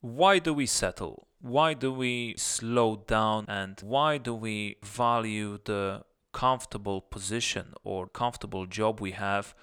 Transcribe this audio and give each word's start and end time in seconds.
Why 0.00 0.38
do 0.38 0.52
we 0.54 0.66
settle? 0.66 1.26
Why 1.40 1.74
do 1.74 1.92
we 1.92 2.34
slow 2.36 3.04
down? 3.06 3.46
And 3.48 3.78
why 3.82 4.18
do 4.18 4.34
we 4.34 4.76
value 4.82 5.58
the 5.64 6.04
comfortable 6.32 7.00
position 7.00 7.74
or 7.82 8.06
comfortable 8.06 8.66
job 8.66 9.00
we 9.00 9.12
have 9.12 9.54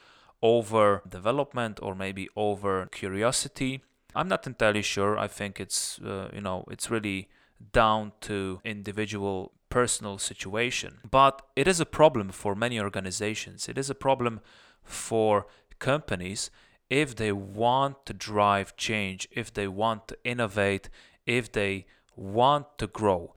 over 0.42 1.02
development 1.08 1.80
or 1.82 1.96
maybe 1.96 2.28
over 2.36 2.88
curiosity? 2.88 3.84
I'm 4.16 4.28
not 4.28 4.46
entirely 4.46 4.82
sure. 4.82 5.18
I 5.18 5.28
think 5.28 5.60
it's, 5.60 6.00
uh, 6.00 6.30
you 6.34 6.42
know, 6.42 6.66
it's 6.70 6.90
really 6.90 7.30
down 7.72 8.12
to 8.22 8.60
individual 8.64 9.54
personal 9.70 10.18
situation. 10.18 11.00
But 11.10 11.42
it 11.56 11.68
is 11.68 11.80
a 11.80 11.86
problem 11.86 12.30
for 12.30 12.56
many 12.56 12.80
organizations. 12.80 13.68
It 13.68 13.78
is 13.78 13.90
a 13.90 13.96
problem 13.96 14.42
for 14.84 15.48
companies 15.80 16.52
if 16.94 17.16
they 17.16 17.32
want 17.32 18.06
to 18.06 18.14
drive 18.14 18.78
change, 18.78 19.28
if 19.32 19.52
they 19.52 19.68
want 19.68 20.08
to 20.08 20.16
innovate, 20.24 20.90
if 21.26 21.52
they 21.52 21.88
want 22.16 22.78
to 22.78 22.86
grow. 22.86 23.34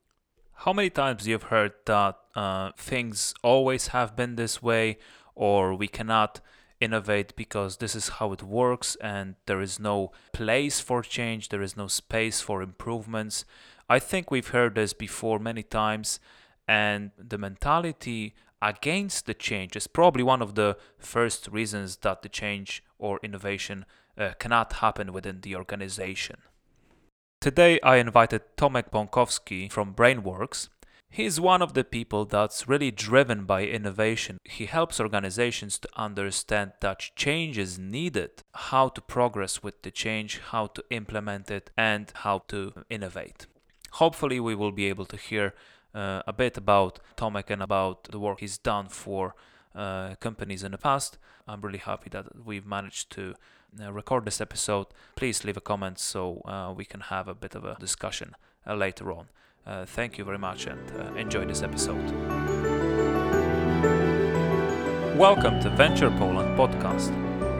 How 0.61 0.75
many 0.75 0.91
times 0.91 1.27
you've 1.27 1.45
heard 1.45 1.73
that 1.87 2.19
uh, 2.35 2.73
things 2.77 3.33
always 3.43 3.89
have 3.89 4.15
been 4.15 4.37
this 4.37 4.63
way, 4.63 4.99
or 5.35 5.75
we 5.75 5.89
cannot 5.89 6.41
innovate 6.81 7.35
because 7.35 7.79
this 7.79 7.95
is 7.95 8.09
how 8.19 8.31
it 8.35 8.43
works, 8.43 8.95
and 8.97 9.37
there 9.47 9.63
is 9.63 9.81
no 9.81 10.13
place 10.35 10.81
for 10.81 11.01
change, 11.03 11.49
there 11.49 11.63
is 11.63 11.79
no 11.79 11.87
space 11.87 12.43
for 12.43 12.61
improvements. 12.61 13.47
I 13.89 13.99
think 14.01 14.31
we've 14.31 14.49
heard 14.49 14.75
this 14.75 14.93
before 14.93 15.39
many 15.39 15.63
times, 15.63 16.21
and 16.69 17.11
the 17.17 17.39
mentality 17.39 18.35
against 18.67 19.27
the 19.27 19.35
change 19.35 19.77
is 19.77 19.87
probably 19.87 20.25
one 20.25 20.43
of 20.43 20.57
the 20.57 20.77
first 20.99 21.47
reasons 21.53 21.99
that 21.99 22.23
the 22.23 22.29
change 22.29 22.83
or 22.99 23.21
innovation 23.23 23.87
uh, 24.19 24.33
cannot 24.41 24.73
happen 24.85 25.13
within 25.13 25.41
the 25.43 25.55
organization. 25.55 26.39
Today 27.41 27.79
I 27.83 27.97
invited 27.97 28.43
Tomek 28.57 28.91
Bąkowski 28.91 29.71
from 29.71 29.95
Brainworks. 29.95 30.69
He's 31.09 31.41
one 31.41 31.63
of 31.63 31.75
the 31.75 31.85
people 31.85 32.25
that's 32.25 32.67
really 32.67 32.91
driven 32.91 33.45
by 33.45 33.63
innovation. 33.63 34.39
He 34.43 34.67
helps 34.67 34.99
organizations 34.99 35.79
to 35.79 35.89
understand 35.97 36.73
that 36.81 37.11
change 37.15 37.57
is 37.59 37.79
needed, 37.79 38.43
how 38.53 38.89
to 38.89 39.01
progress 39.01 39.63
with 39.63 39.83
the 39.83 39.93
change, 39.93 40.41
how 40.51 40.67
to 40.67 40.83
implement 40.91 41.51
it, 41.53 41.71
and 41.77 42.13
how 42.17 42.43
to 42.49 42.73
innovate. 42.91 43.47
Hopefully, 43.93 44.41
we 44.41 44.57
will 44.57 44.73
be 44.73 44.87
able 44.87 45.07
to 45.07 45.17
hear 45.17 45.55
uh, 45.97 46.23
a 46.27 46.33
bit 46.33 46.59
about 46.59 47.01
Tomek 47.17 47.51
and 47.51 47.63
about 47.63 48.05
the 48.05 48.19
work 48.19 48.41
he's 48.41 48.59
done 48.59 48.89
for 48.89 49.35
uh, 49.75 50.15
companies 50.21 50.63
in 50.63 50.73
the 50.73 50.79
past. 50.79 51.19
I'm 51.49 51.63
really 51.63 51.79
happy 51.79 52.11
that 52.11 52.45
we've 52.45 52.67
managed 52.67 53.11
to 53.13 53.35
uh, 53.83 53.93
record 53.93 54.27
this 54.27 54.41
episode. 54.41 54.87
Please 55.17 55.45
leave 55.45 55.57
a 55.57 55.61
comment 55.61 55.99
so 55.99 56.43
uh, 56.45 56.73
we 56.77 56.85
can 56.85 57.01
have 57.01 57.29
a 57.29 57.35
bit 57.35 57.55
of 57.55 57.65
a 57.65 57.77
discussion 57.81 58.37
uh, 58.67 58.75
later 58.75 59.11
on. 59.11 59.29
Thank 59.87 60.17
you 60.17 60.25
very 60.25 60.39
much 60.39 60.67
and 60.67 61.19
enjoy 61.19 61.45
this 61.45 61.63
episode. 61.63 62.13
Welcome 65.17 65.61
to 65.63 65.71
Venture 65.71 66.11
Poland 66.11 66.57
podcast. 66.57 67.11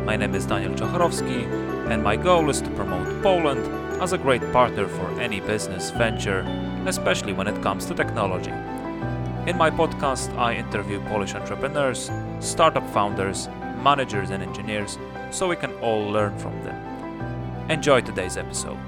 My 0.05 0.15
name 0.15 0.37
is 0.37 0.47
Daniel 0.47 0.73
Czochrowski, 0.75 1.47
and 1.91 2.05
my 2.05 2.15
goal 2.15 2.49
is 2.49 2.61
to 2.61 2.71
promote 2.71 3.23
Poland 3.25 3.86
as 4.01 4.13
a 4.13 4.19
great 4.19 4.43
partner 4.53 4.87
for 4.87 5.21
any 5.21 5.41
business 5.41 5.91
venture 5.91 6.45
especially 6.89 7.33
when 7.33 7.47
it 7.47 7.63
comes 7.63 7.87
to 7.87 7.95
technology. 7.95 8.51
In 9.51 9.57
my 9.57 9.71
podcast, 9.71 10.37
I 10.37 10.55
interview 10.55 11.01
Polish 11.07 11.35
entrepreneurs, 11.35 12.11
startup 12.41 12.89
founders, 12.91 13.49
managers, 13.83 14.31
and 14.31 14.43
engineers 14.43 14.99
so 15.31 15.49
we 15.49 15.57
can 15.57 15.73
all 15.75 16.11
learn 16.11 16.37
from 16.39 16.53
them. 16.65 17.71
Enjoy 17.71 18.01
today's 18.01 18.37
episode. 18.37 18.79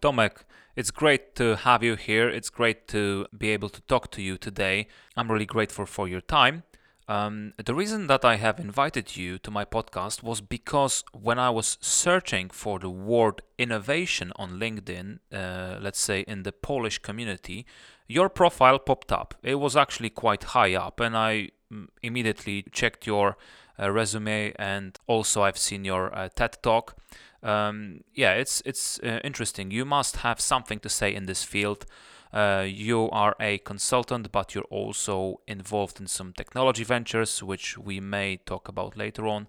Tomek, 0.00 0.44
it's 0.74 0.90
great 0.90 1.34
to 1.36 1.56
have 1.56 1.82
you 1.82 1.96
here. 1.96 2.28
It's 2.28 2.50
great 2.50 2.88
to 2.88 3.26
be 3.36 3.50
able 3.50 3.68
to 3.68 3.80
talk 3.82 4.10
to 4.12 4.22
you 4.22 4.36
today. 4.36 4.88
I'm 5.16 5.30
really 5.30 5.46
grateful 5.46 5.86
for 5.86 6.08
your 6.08 6.20
time. 6.20 6.64
Um, 7.12 7.52
the 7.62 7.74
reason 7.74 8.06
that 8.06 8.24
I 8.24 8.36
have 8.36 8.58
invited 8.58 9.16
you 9.18 9.38
to 9.40 9.50
my 9.50 9.66
podcast 9.66 10.22
was 10.22 10.40
because 10.40 11.04
when 11.12 11.38
I 11.38 11.50
was 11.50 11.76
searching 11.82 12.48
for 12.48 12.78
the 12.78 12.88
word 12.88 13.42
innovation 13.58 14.32
on 14.36 14.58
LinkedIn, 14.58 15.18
uh, 15.30 15.78
let's 15.78 16.00
say 16.00 16.20
in 16.20 16.42
the 16.44 16.52
Polish 16.52 17.00
community, 17.00 17.66
your 18.08 18.30
profile 18.30 18.78
popped 18.78 19.12
up. 19.12 19.34
It 19.42 19.56
was 19.56 19.76
actually 19.76 20.08
quite 20.08 20.44
high 20.56 20.74
up, 20.74 21.00
and 21.00 21.14
I 21.14 21.50
mm, 21.70 21.88
immediately 22.02 22.64
checked 22.72 23.06
your 23.06 23.36
uh, 23.78 23.90
resume, 23.90 24.54
and 24.56 24.98
also 25.06 25.42
I've 25.42 25.58
seen 25.58 25.84
your 25.84 26.16
uh, 26.16 26.30
TED 26.34 26.62
talk. 26.62 26.96
Um, 27.42 28.04
yeah, 28.14 28.32
it's 28.32 28.62
it's 28.64 28.98
uh, 29.00 29.20
interesting. 29.22 29.70
You 29.70 29.84
must 29.84 30.16
have 30.18 30.40
something 30.40 30.80
to 30.80 30.88
say 30.88 31.14
in 31.14 31.26
this 31.26 31.44
field. 31.44 31.84
Uh, 32.32 32.64
you 32.66 33.10
are 33.10 33.36
a 33.38 33.58
consultant, 33.58 34.32
but 34.32 34.54
you're 34.54 34.64
also 34.70 35.40
involved 35.46 36.00
in 36.00 36.06
some 36.06 36.32
technology 36.32 36.84
ventures, 36.84 37.42
which 37.42 37.76
we 37.76 38.00
may 38.00 38.38
talk 38.38 38.68
about 38.68 38.96
later 38.96 39.26
on. 39.26 39.46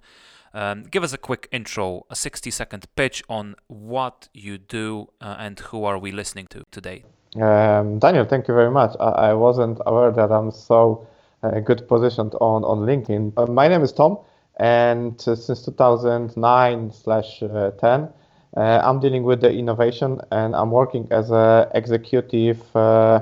Um, 0.53 0.83
give 0.83 1.03
us 1.03 1.13
a 1.13 1.17
quick 1.17 1.47
intro, 1.51 2.05
a 2.09 2.16
60 2.16 2.51
second 2.51 2.85
pitch 2.95 3.23
on 3.27 3.55
what 3.67 4.29
you 4.33 4.57
do 4.57 5.07
uh, 5.19 5.35
and 5.39 5.59
who 5.59 5.83
are 5.83 5.97
we 5.97 6.11
listening 6.11 6.47
to 6.47 6.63
today. 6.71 7.03
Um, 7.41 7.97
Daniel, 7.97 8.25
thank 8.25 8.47
you 8.47 8.53
very 8.53 8.69
much. 8.69 8.95
I, 9.00 9.09
I 9.29 9.33
wasn't 9.33 9.79
aware 9.85 10.11
that 10.11 10.31
I'm 10.31 10.51
so 10.51 11.07
uh, 11.41 11.59
good 11.59 11.88
positioned 11.88 12.35
on, 12.39 12.63
on 12.63 12.79
LinkedIn. 12.79 13.33
Uh, 13.35 13.47
my 13.47 13.67
name 13.67 13.81
is 13.81 13.91
Tom, 13.91 14.19
and 14.57 15.15
uh, 15.27 15.35
since 15.35 15.65
2009 15.65 16.91
slash 16.91 17.41
uh, 17.41 17.71
10, 17.71 18.09
uh, 18.56 18.81
I'm 18.84 19.00
dealing 19.00 19.24
with 19.24 19.41
the 19.41 19.52
innovation 19.52 20.22
and 20.31 20.56
I'm 20.56 20.72
working 20.72 21.08
as 21.12 21.31
an 21.31 21.68
executive 21.74 22.75
uh, 22.75 23.22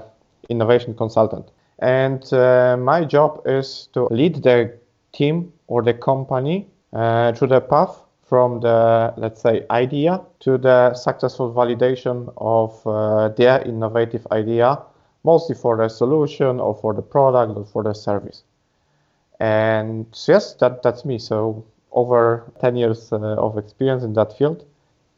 innovation 0.50 0.94
consultant. 0.96 1.50
And 1.80 2.32
uh, 2.34 2.78
my 2.78 3.06
job 3.06 3.42
is 3.46 3.88
to 3.94 4.06
lead 4.12 4.44
the 4.44 4.78
team 5.14 5.54
or 5.68 5.82
the 5.82 5.94
company 5.94 6.68
through 6.92 7.48
the 7.48 7.62
path 7.62 8.02
from 8.32 8.62
the, 8.62 9.14
let's 9.18 9.42
say, 9.42 9.66
idea 9.72 10.22
to 10.40 10.58
the 10.58 10.94
successful 10.94 11.54
validation 11.54 12.32
of 12.38 12.88
uh, 12.88 13.28
their 13.36 13.62
innovative 13.64 14.26
idea, 14.32 14.80
mostly 15.26 15.54
for 15.54 15.76
the 15.76 15.90
solution 15.90 16.58
or 16.58 16.74
for 16.74 16.94
the 16.94 17.02
product 17.02 17.58
or 17.58 17.66
for 17.66 17.84
the 17.84 17.94
service. 17.94 18.44
And 19.42 20.06
yes, 20.30 20.54
that, 20.62 20.82
that's 20.82 21.04
me. 21.04 21.20
So 21.20 21.66
over 21.92 22.50
10 22.62 22.78
years 22.78 23.12
uh, 23.12 23.18
of 23.18 23.58
experience 23.58 24.04
in 24.04 24.14
that 24.14 24.38
field 24.38 24.66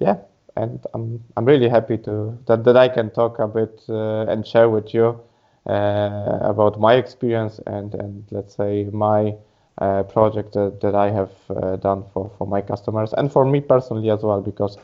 yeah, 0.03 0.17
and 0.55 0.85
I'm 0.93 1.23
I'm 1.37 1.45
really 1.45 1.69
happy 1.69 1.97
to 1.99 2.37
that, 2.47 2.63
that 2.65 2.77
I 2.77 2.89
can 2.89 3.09
talk 3.11 3.39
a 3.39 3.47
bit 3.47 3.83
uh, 3.89 4.31
and 4.31 4.45
share 4.45 4.69
with 4.69 4.93
you 4.93 5.19
uh, 5.67 6.39
about 6.41 6.79
my 6.79 6.95
experience 6.95 7.59
and 7.65 7.93
and 7.95 8.25
let's 8.31 8.55
say 8.55 8.85
my 8.91 9.35
uh, 9.77 10.03
project 10.03 10.53
that, 10.53 10.81
that 10.81 10.95
I 10.95 11.09
have 11.11 11.31
uh, 11.49 11.77
done 11.77 12.03
for 12.13 12.29
for 12.37 12.47
my 12.47 12.61
customers 12.61 13.13
and 13.13 13.31
for 13.31 13.45
me 13.45 13.61
personally 13.61 14.09
as 14.09 14.23
well 14.23 14.41
because 14.41 14.77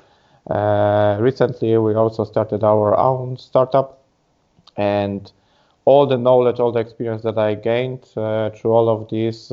uh, 0.50 1.18
recently 1.20 1.78
we 1.78 1.94
also 1.96 2.24
started 2.24 2.64
our 2.64 2.98
own 2.98 3.38
startup 3.38 4.00
and 4.78 5.32
all 5.86 6.08
the 6.08 6.18
knowledge 6.18 6.60
all 6.60 6.72
the 6.72 6.80
experience 6.80 7.24
that 7.24 7.38
I 7.38 7.56
gained 7.56 8.06
uh, 8.16 8.50
through 8.52 8.72
all 8.72 8.90
of 8.90 9.10
these 9.10 9.50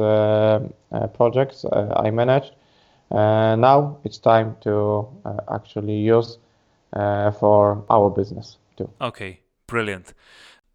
projects 1.15 1.65
I 1.73 2.11
managed 2.11 2.53
now 3.11 3.99
it's 4.05 4.19
time 4.19 4.57
to 4.63 5.07
uh, 5.25 5.55
actually 5.55 5.97
use 5.97 6.39
uh, 6.93 7.31
for 7.31 7.85
our 7.91 8.11
business 8.11 8.59
too. 8.77 8.89
Okay, 9.01 9.41
brilliant. 9.67 10.15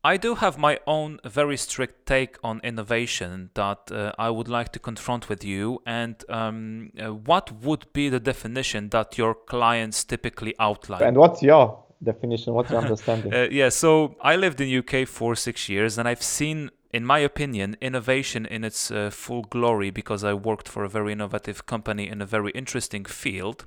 I 0.04 0.18
do 0.18 0.36
have 0.36 0.58
my 0.58 0.80
own 0.88 1.20
very 1.24 1.58
strict 1.58 2.08
take 2.08 2.38
on 2.44 2.60
innovation 2.64 3.52
that 3.54 3.92
uh, 3.92 4.14
I 4.18 4.32
would 4.32 4.48
like 4.48 4.72
to 4.72 4.80
confront 4.80 5.30
with 5.30 5.44
you. 5.44 5.82
And 5.86 6.16
um, 6.28 6.92
uh, 7.00 7.14
what 7.14 7.52
would 7.62 7.86
be 7.94 8.10
the 8.10 8.20
definition 8.20 8.90
that 8.90 9.20
your 9.20 9.36
clients 9.36 10.04
typically 10.04 10.56
outline? 10.60 11.04
And 11.04 11.18
what's 11.18 11.44
your 11.44 11.78
definition? 12.04 12.56
What's 12.56 12.72
your 12.72 12.82
understanding? 12.86 13.32
uh, 13.32 13.48
yeah, 13.52 13.70
so 13.70 14.16
I 14.22 14.38
lived 14.38 14.60
in 14.60 14.76
UK 14.76 15.08
for 15.08 15.36
six 15.36 15.70
years, 15.70 16.00
and 16.00 16.08
I've 16.08 16.24
seen 16.24 16.72
in 16.94 17.06
my 17.06 17.20
opinion, 17.20 17.78
innovation 17.82 18.46
in 18.46 18.64
its 18.64 18.92
uh, 18.92 19.10
full 19.10 19.44
glory, 19.44 19.92
because 19.92 20.24
I 20.24 20.34
worked 20.34 20.68
for 20.68 20.84
a 20.84 20.90
very 20.90 21.14
innovative 21.14 21.66
company 21.66 22.08
in 22.08 22.22
a 22.22 22.26
very 22.26 22.52
interesting 22.52 23.06
field, 23.06 23.66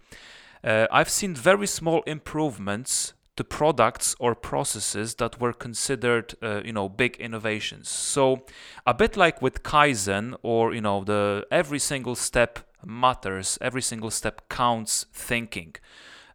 uh, 0.62 0.86
I've 0.90 1.10
seen 1.10 1.34
very 1.34 1.66
small 1.66 2.02
improvements 2.06 3.12
to 3.36 3.44
products 3.44 4.14
or 4.20 4.34
processes 4.34 5.16
that 5.16 5.40
were 5.40 5.52
considered, 5.52 6.34
uh, 6.42 6.62
you 6.64 6.72
know, 6.72 6.88
big 6.88 7.16
innovations. 7.16 7.88
So, 7.88 8.44
a 8.86 8.94
bit 8.94 9.16
like 9.16 9.42
with 9.42 9.62
Kaizen, 9.62 10.36
or 10.42 10.72
you 10.72 10.80
know, 10.80 11.02
the 11.04 11.46
every 11.50 11.80
single 11.80 12.14
step 12.14 12.60
matters, 12.84 13.58
every 13.60 13.82
single 13.82 14.10
step 14.10 14.48
counts. 14.48 15.06
Thinking. 15.12 15.74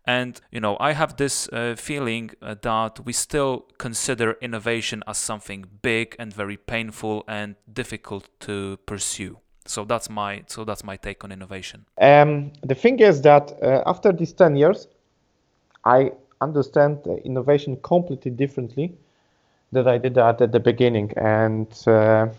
And 0.10 0.42
you 0.52 0.60
know, 0.60 0.76
I 0.80 0.94
have 0.94 1.18
this 1.18 1.48
uh, 1.50 1.76
feeling 1.78 2.32
uh, 2.42 2.56
that 2.64 3.06
we 3.06 3.14
still 3.14 3.68
consider 3.78 4.38
innovation 4.42 5.04
as 5.06 5.20
something 5.20 5.66
big 5.84 6.16
and 6.18 6.34
very 6.34 6.58
painful 6.58 7.24
and 7.28 7.56
difficult 7.72 8.28
to 8.40 8.78
pursue. 8.88 9.38
So 9.68 9.86
that's 9.86 10.10
my 10.10 10.44
so 10.48 10.66
that's 10.66 10.84
my 10.84 10.98
take 10.98 11.24
on 11.24 11.32
innovation. 11.32 11.86
Um, 12.02 12.52
the 12.64 12.74
thing 12.74 13.00
is 13.00 13.22
that 13.22 13.52
uh, 13.62 13.84
after 13.86 14.12
these 14.12 14.34
ten 14.34 14.56
years, 14.56 14.88
I 15.86 16.12
understand 16.42 17.06
innovation 17.24 17.78
completely 17.84 18.32
differently 18.32 18.92
than 19.72 19.88
I 19.88 20.00
did 20.00 20.16
that 20.16 20.42
at 20.42 20.52
the 20.52 20.60
beginning, 20.60 21.14
and 21.18 21.68
uh, 21.86 22.30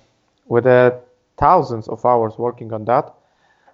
with 0.47 0.65
the 0.65 0.99
thousands 1.37 1.87
of 1.87 2.05
hours 2.05 2.37
working 2.37 2.73
on 2.73 2.85
that, 2.87 3.15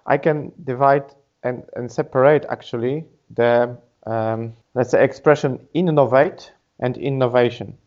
I 0.05 0.17
can 0.17 0.51
divide 0.65 1.15
and, 1.41 1.63
and 1.75 1.91
separate 1.91 2.45
actually 2.49 3.05
the 3.35 3.75
um, 4.07 4.55
let's 4.75 4.91
say 4.91 5.03
expression 5.03 5.67
innovate 5.73 6.53
and 6.79 6.97
innovation. 6.97 7.77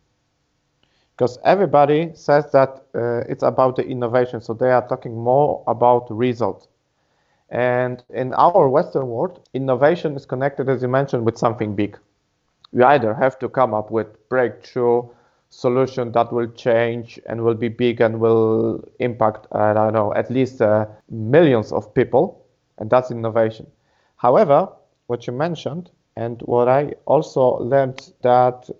Because 1.17 1.39
everybody 1.45 2.13
says 2.15 2.51
that 2.53 2.83
uh, 2.95 3.25
it's 3.29 3.43
about 3.43 3.77
the 3.77 3.87
innovation 3.87 4.41
so 4.41 4.55
they 4.55 4.71
are 4.73 4.87
talking 4.89 5.17
more 5.17 5.65
about 5.69 6.11
results 6.11 6.69
and 7.51 8.05
in 8.11 8.33
our 8.35 8.63
western 8.69 9.03
world 9.09 9.41
innovation 9.49 10.11
is 10.11 10.21
connected 10.21 10.69
as 10.69 10.83
you 10.83 10.89
mentioned 10.89 11.25
with 11.25 11.37
something 11.39 11.75
big. 11.75 11.99
You 12.73 12.85
either 12.85 13.15
have 13.15 13.39
to 13.41 13.49
come 13.49 13.75
up 13.75 13.91
with 13.91 14.29
breakthrough 14.29 15.09
solution 15.51 16.13
that 16.13 16.33
will 16.33 16.49
change 16.49 17.21
and 17.27 17.43
will 17.43 17.55
be 17.55 17.69
big 17.69 18.01
and 18.01 18.21
will 18.21 18.85
impact 19.01 19.47
i 19.53 19.73
don't 19.75 19.93
know 19.95 20.13
at 20.15 20.31
least 20.31 20.61
uh, 20.63 20.87
millions 21.11 21.73
of 21.73 21.95
people 21.95 22.45
and 22.79 22.91
that's 22.91 23.11
innovation. 23.11 23.67
However 24.17 24.69
what 25.07 25.27
you 25.27 25.33
mentioned 25.33 25.91
and 26.25 26.43
what 26.43 26.69
i 26.69 26.83
also 27.07 27.43
learned 27.73 28.01
that 28.23 28.71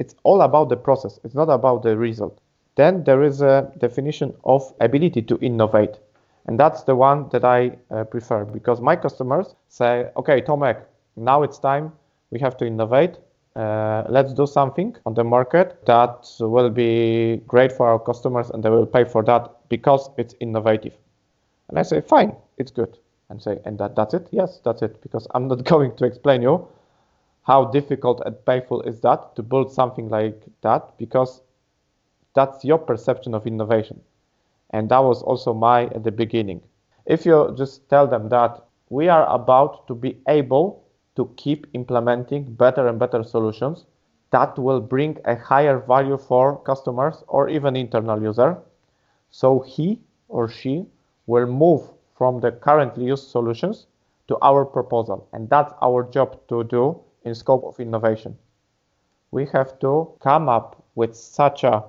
it's 0.00 0.14
all 0.24 0.40
about 0.40 0.70
the 0.70 0.76
process. 0.76 1.20
It's 1.24 1.34
not 1.34 1.50
about 1.50 1.82
the 1.82 1.96
result. 1.96 2.40
Then 2.76 3.04
there 3.04 3.22
is 3.22 3.42
a 3.42 3.70
definition 3.78 4.34
of 4.44 4.62
ability 4.80 5.22
to 5.22 5.38
innovate. 5.40 5.98
And 6.46 6.58
that's 6.58 6.84
the 6.84 6.96
one 6.96 7.28
that 7.28 7.44
I 7.44 7.76
uh, 7.90 8.04
prefer 8.04 8.44
because 8.46 8.80
my 8.80 8.96
customers 8.96 9.54
say, 9.68 10.08
okay, 10.16 10.40
Tomek, 10.40 10.82
now 11.16 11.42
it's 11.42 11.58
time. 11.58 11.92
We 12.30 12.40
have 12.40 12.56
to 12.56 12.66
innovate. 12.66 13.18
Uh, 13.54 14.04
let's 14.08 14.32
do 14.32 14.46
something 14.46 14.96
on 15.04 15.12
the 15.14 15.24
market 15.24 15.84
that 15.84 16.26
will 16.40 16.70
be 16.70 17.42
great 17.46 17.72
for 17.72 17.86
our 17.86 17.98
customers 17.98 18.48
and 18.50 18.62
they 18.62 18.70
will 18.70 18.86
pay 18.86 19.04
for 19.04 19.22
that 19.24 19.50
because 19.68 20.08
it's 20.16 20.34
innovative. 20.40 20.94
And 21.68 21.78
I 21.78 21.82
say, 21.82 22.00
fine, 22.00 22.34
it's 22.56 22.70
good. 22.70 22.96
And 23.28 23.42
say, 23.42 23.58
and 23.66 23.78
that, 23.78 23.96
that's 23.96 24.14
it? 24.14 24.28
Yes, 24.30 24.60
that's 24.64 24.80
it. 24.80 25.02
Because 25.02 25.26
I'm 25.34 25.46
not 25.46 25.62
going 25.72 25.94
to 25.96 26.04
explain 26.06 26.40
you 26.40 26.66
how 27.50 27.64
difficult 27.64 28.22
and 28.24 28.36
painful 28.46 28.80
is 28.82 29.00
that 29.00 29.34
to 29.34 29.42
build 29.42 29.72
something 29.72 30.08
like 30.08 30.40
that 30.60 30.96
because 30.98 31.42
that's 32.32 32.64
your 32.64 32.78
perception 32.78 33.34
of 33.34 33.44
innovation. 33.44 34.00
And 34.70 34.88
that 34.90 35.00
was 35.00 35.20
also 35.22 35.52
my 35.52 35.86
at 35.86 36.04
the 36.04 36.12
beginning. 36.12 36.62
If 37.06 37.26
you 37.26 37.52
just 37.58 37.88
tell 37.88 38.06
them 38.06 38.28
that 38.28 38.62
we 38.88 39.08
are 39.08 39.26
about 39.28 39.88
to 39.88 39.96
be 39.96 40.16
able 40.28 40.84
to 41.16 41.28
keep 41.36 41.66
implementing 41.72 42.54
better 42.54 42.86
and 42.86 43.00
better 43.00 43.24
solutions 43.24 43.84
that 44.30 44.56
will 44.56 44.80
bring 44.80 45.18
a 45.24 45.34
higher 45.34 45.80
value 45.80 46.18
for 46.18 46.62
customers 46.62 47.24
or 47.26 47.48
even 47.48 47.74
internal 47.74 48.22
user. 48.22 48.58
So 49.30 49.58
he 49.58 49.98
or 50.28 50.48
she 50.48 50.86
will 51.26 51.46
move 51.46 51.82
from 52.14 52.38
the 52.38 52.52
currently 52.52 53.06
used 53.06 53.26
solutions 53.28 53.88
to 54.28 54.38
our 54.40 54.64
proposal. 54.64 55.26
And 55.32 55.50
that's 55.50 55.74
our 55.82 56.04
job 56.04 56.38
to 56.46 56.62
do 56.62 57.00
in 57.24 57.34
scope 57.34 57.64
of 57.64 57.78
innovation. 57.80 58.36
We 59.30 59.46
have 59.46 59.78
to 59.80 60.12
come 60.20 60.48
up 60.48 60.82
with 60.94 61.14
such 61.14 61.64
a 61.64 61.84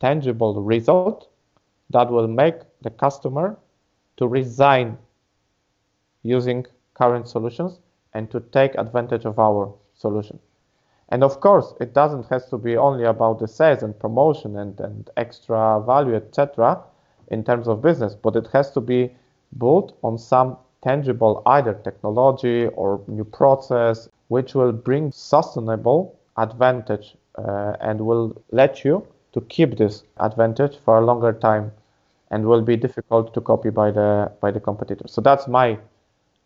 tangible 0.00 0.62
result 0.62 1.28
that 1.90 2.10
will 2.10 2.28
make 2.28 2.56
the 2.82 2.90
customer 2.90 3.56
to 4.16 4.26
resign 4.26 4.98
using 6.22 6.66
current 6.94 7.28
solutions 7.28 7.78
and 8.14 8.30
to 8.30 8.40
take 8.40 8.74
advantage 8.76 9.24
of 9.24 9.38
our 9.38 9.72
solution. 9.94 10.38
And 11.10 11.22
of 11.22 11.40
course, 11.40 11.74
it 11.80 11.92
doesn't 11.94 12.26
have 12.30 12.48
to 12.48 12.58
be 12.58 12.76
only 12.76 13.04
about 13.04 13.38
the 13.38 13.46
sales 13.46 13.82
and 13.82 13.98
promotion 13.98 14.56
and, 14.56 14.78
and 14.80 15.08
extra 15.16 15.80
value, 15.80 16.16
etc., 16.16 16.82
in 17.28 17.44
terms 17.44 17.68
of 17.68 17.82
business, 17.82 18.14
but 18.14 18.36
it 18.36 18.48
has 18.52 18.70
to 18.72 18.80
be 18.80 19.14
built 19.58 19.96
on 20.02 20.18
some 20.18 20.56
tangible 20.82 21.42
either 21.46 21.74
technology 21.74 22.66
or 22.68 23.00
new 23.06 23.24
process 23.24 24.08
which 24.28 24.54
will 24.54 24.72
bring 24.72 25.12
sustainable 25.12 26.18
advantage 26.36 27.14
uh, 27.36 27.76
and 27.80 28.00
will 28.00 28.42
let 28.50 28.84
you 28.84 29.06
to 29.32 29.40
keep 29.42 29.76
this 29.76 30.02
advantage 30.18 30.78
for 30.84 30.98
a 30.98 31.04
longer 31.04 31.32
time 31.32 31.70
and 32.30 32.44
will 32.44 32.62
be 32.62 32.76
difficult 32.76 33.32
to 33.34 33.40
copy 33.40 33.70
by 33.70 33.90
the 33.90 34.30
by 34.40 34.50
the 34.50 34.60
competitors 34.60 35.12
so 35.12 35.20
that's 35.20 35.46
my 35.46 35.78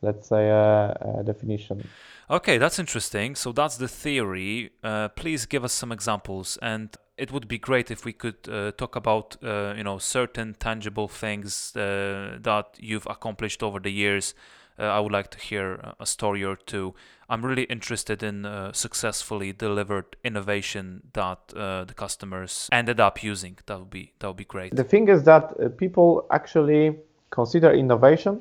let's 0.03 0.29
say 0.29 0.51
uh, 0.51 0.55
uh, 0.55 1.23
definition. 1.23 1.87
Okay 2.29 2.59
that's 2.59 2.79
interesting. 2.79 3.35
So 3.35 3.53
that's 3.53 3.77
the 3.77 3.89
theory. 3.89 4.71
Uh, 4.83 5.09
please 5.09 5.47
give 5.47 5.65
us 5.65 5.73
some 5.73 5.93
examples 5.93 6.59
and 6.63 6.97
it 7.17 7.33
would 7.33 7.49
be 7.49 7.59
great 7.59 7.91
if 7.91 8.05
we 8.05 8.13
could 8.13 8.49
uh, 8.49 8.73
talk 8.73 8.97
about 8.97 9.37
uh, 9.43 9.75
you 9.77 9.85
know 9.85 9.99
certain 9.99 10.55
tangible 10.59 11.09
things 11.09 11.73
that 11.73 12.67
you've 12.79 13.07
accomplished 13.07 13.63
over 13.63 13.79
the 13.79 13.91
years 13.91 14.35
uh, 14.81 14.85
I 14.85 15.01
would 15.01 15.13
like 15.13 15.31
to 15.33 15.39
hear 15.39 15.95
a 16.01 16.07
story 16.07 16.43
or 16.43 16.57
two. 16.57 16.95
I'm 17.29 17.45
really 17.45 17.65
interested 17.65 18.23
in 18.23 18.45
uh, 18.45 18.73
successfully 18.73 19.53
delivered 19.53 20.17
innovation 20.25 21.03
that 21.13 21.39
uh, 21.55 21.85
the 21.85 21.95
customers 21.95 22.69
ended 22.73 22.99
up 22.99 23.23
using. 23.23 23.59
That 23.67 23.79
would 23.79 23.91
be 23.91 24.13
that 24.19 24.27
would 24.27 24.37
be 24.37 24.45
great. 24.45 24.75
The 24.75 24.85
thing 24.85 25.09
is 25.09 25.23
that 25.25 25.45
uh, 25.45 25.69
people 25.69 26.27
actually 26.31 26.97
consider 27.31 27.71
innovation 27.73 28.41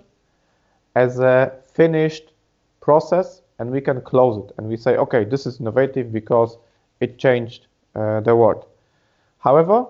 as 0.96 1.20
a 1.20 1.52
finished 1.74 2.32
process, 2.82 3.42
and 3.60 3.70
we 3.70 3.82
can 3.82 4.02
close 4.02 4.44
it, 4.44 4.56
and 4.58 4.68
we 4.68 4.78
say, 4.78 4.98
okay, 4.98 5.24
this 5.24 5.46
is 5.46 5.60
innovative 5.60 6.12
because 6.12 6.58
it 7.00 7.20
changed 7.20 7.68
uh, 7.96 8.22
the 8.22 8.36
world. 8.36 8.66
However, 9.38 9.86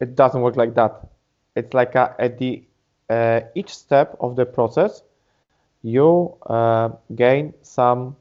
it 0.00 0.14
doesn't 0.14 0.40
work 0.40 0.56
like 0.56 0.74
that. 0.74 1.08
It's 1.56 1.74
like 1.74 1.94
a, 1.96 2.14
at 2.18 2.38
the 2.38 2.62
uh, 3.10 3.40
each 3.54 3.74
step 3.74 4.16
of 4.20 4.36
the 4.36 4.46
process 4.46 5.02
you 5.82 6.36
uh, 6.46 6.90
gain 7.14 7.54
some, 7.62 8.16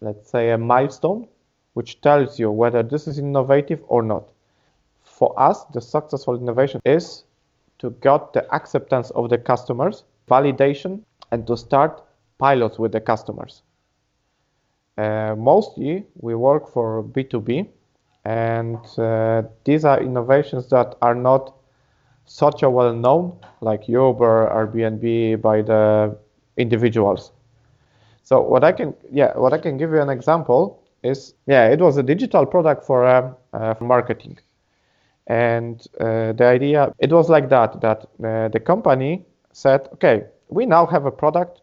let's 0.00 0.30
say, 0.30 0.50
a 0.50 0.58
milestone 0.58 1.28
which 1.74 2.00
tells 2.00 2.38
you 2.38 2.50
whether 2.50 2.82
this 2.82 3.06
is 3.06 3.18
innovative 3.18 3.80
or 3.88 4.02
not. 4.02 4.28
For 5.02 5.38
us, 5.38 5.64
the 5.72 5.80
successful 5.80 6.36
innovation 6.36 6.80
is 6.84 7.24
to 7.78 7.90
get 8.02 8.32
the 8.32 8.52
acceptance 8.54 9.10
of 9.10 9.30
the 9.30 9.38
customers, 9.38 10.04
validation, 10.28 11.00
and 11.30 11.46
to 11.46 11.56
start 11.56 12.02
pilots 12.38 12.78
with 12.78 12.92
the 12.92 13.00
customers. 13.00 13.62
Uh, 14.98 15.34
mostly, 15.36 16.04
we 16.16 16.34
work 16.34 16.68
for 16.68 17.02
B2B, 17.02 17.68
and 18.24 18.78
uh, 18.98 19.42
these 19.64 19.84
are 19.84 20.02
innovations 20.02 20.68
that 20.70 20.96
are 21.00 21.14
not 21.14 21.54
such 22.26 22.62
a 22.62 22.70
well 22.70 22.92
known, 22.94 23.38
like 23.60 23.88
Uber, 23.88 24.50
Airbnb, 24.52 25.40
by 25.40 25.62
the 25.62 26.16
individuals. 26.60 27.32
So 28.22 28.40
what 28.40 28.62
I 28.64 28.72
can, 28.72 28.94
yeah, 29.10 29.36
what 29.36 29.52
I 29.52 29.58
can 29.58 29.76
give 29.76 29.90
you 29.90 30.00
an 30.00 30.08
example 30.08 30.82
is, 31.02 31.34
yeah, 31.46 31.68
it 31.68 31.80
was 31.80 31.96
a 31.96 32.02
digital 32.02 32.46
product 32.46 32.84
for, 32.84 33.04
uh, 33.04 33.32
uh, 33.52 33.74
for 33.74 33.84
marketing, 33.84 34.38
and 35.26 35.86
uh, 36.00 36.32
the 36.32 36.44
idea 36.44 36.92
it 36.98 37.10
was 37.12 37.28
like 37.28 37.48
that 37.48 37.80
that 37.80 38.06
uh, 38.24 38.48
the 38.48 38.60
company 38.60 39.24
said, 39.52 39.88
okay, 39.94 40.24
we 40.48 40.66
now 40.66 40.86
have 40.86 41.06
a 41.06 41.10
product. 41.10 41.62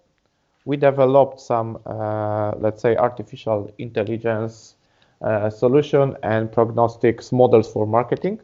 We 0.65 0.77
developed 0.77 1.39
some, 1.39 1.77
uh, 1.85 2.51
let's 2.59 2.81
say, 2.81 2.97
artificial 2.97 3.71
intelligence 3.77 4.75
uh, 5.21 5.49
solution 5.49 6.15
and 6.23 6.51
prognostics 6.51 7.31
models 7.31 7.71
for 7.71 7.85
marketing, 7.87 8.41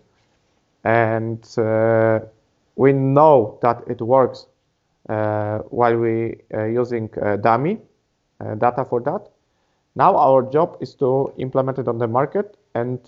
and 0.86 1.44
we 2.76 2.94
know 2.94 3.60
that 3.62 3.84
it 3.88 4.02
works 4.02 4.46
uh, 4.46 4.53
while 5.08 5.98
we 5.98 6.36
uh, 6.54 6.66
using 6.66 7.10
uh, 7.22 7.38
dummy 7.38 7.80
data 8.58 8.86
for 8.90 9.02
that. 9.02 9.30
Now 9.96 10.18
our 10.18 10.42
job 10.42 10.78
is 10.82 10.96
to 10.96 11.34
implement 11.38 11.78
it 11.78 11.88
on 11.88 11.98
the 11.98 12.08
market 12.08 12.58
and 12.74 13.00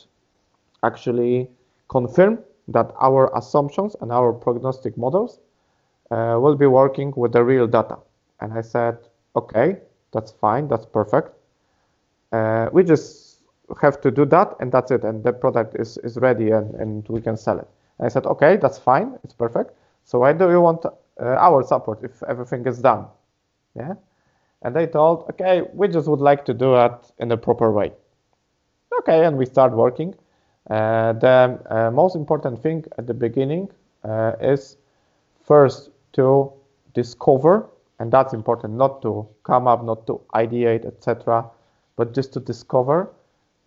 actually 0.84 1.50
confirm 1.90 2.40
that 2.68 2.92
our 3.02 3.36
assumptions 3.36 3.96
and 4.02 4.12
our 4.12 4.34
prognostic 4.34 4.98
models 4.98 5.40
uh, 6.12 6.38
will 6.40 6.56
be 6.56 6.68
working 6.68 7.14
with 7.16 7.32
the 7.32 7.44
real 7.44 7.68
data. 7.68 7.98
And 8.40 8.54
I 8.54 8.62
said, 8.62 8.98
okay, 9.36 9.78
that's 10.14 10.32
fine, 10.32 10.68
that's 10.68 10.86
perfect. 10.86 11.30
Uh, 12.32 12.70
we 12.72 12.84
just 12.84 13.40
have 13.82 14.02
to 14.02 14.12
do 14.12 14.26
that 14.26 14.56
and 14.60 14.72
that's 14.72 14.92
it. 14.92 15.04
And 15.04 15.24
the 15.24 15.34
product 15.34 15.76
is, 15.80 15.98
is 16.00 16.18
ready 16.18 16.52
and, 16.52 16.74
and 16.76 17.08
we 17.08 17.22
can 17.22 17.38
sell 17.38 17.60
it. 17.60 17.68
And 17.98 18.06
I 18.06 18.10
said, 18.10 18.26
okay, 18.26 18.58
that's 18.58 18.78
fine, 18.78 19.18
it's 19.24 19.34
perfect. 19.34 19.72
So 20.04 20.20
why 20.20 20.34
do 20.34 20.50
you 20.50 20.62
want 20.62 20.86
uh, 20.86 20.92
our 21.20 21.64
support 21.64 22.00
if 22.04 22.22
everything 22.24 22.66
is 22.66 22.80
done. 22.80 23.06
Yeah. 23.76 23.94
And 24.62 24.76
they 24.76 24.88
told, 24.88 25.30
okay, 25.30 25.64
we 25.74 25.88
just 25.88 26.08
would 26.08 26.20
like 26.20 26.46
to 26.46 26.54
do 26.54 26.76
it 26.76 27.12
in 27.20 27.32
a 27.32 27.38
proper 27.38 27.72
way. 27.72 27.92
Okay, 29.00 29.26
and 29.26 29.38
we 29.38 29.46
start 29.46 29.74
working. 29.74 30.16
Uh, 30.70 31.14
the 31.14 31.60
uh, 31.70 31.92
most 31.92 32.16
important 32.16 32.62
thing 32.64 32.84
at 32.98 33.06
the 33.06 33.14
beginning 33.14 33.70
uh, 34.04 34.32
is 34.42 34.78
first 35.44 35.92
to 36.14 36.52
discover, 36.94 37.70
and 38.00 38.12
that's 38.12 38.34
important, 38.34 38.74
not 38.74 39.02
to 39.04 39.28
come 39.44 39.68
up, 39.68 39.84
not 39.84 40.08
to 40.08 40.20
ideate, 40.34 40.86
etc., 40.86 41.46
but 41.96 42.14
just 42.14 42.34
to 42.34 42.40
discover 42.40 43.12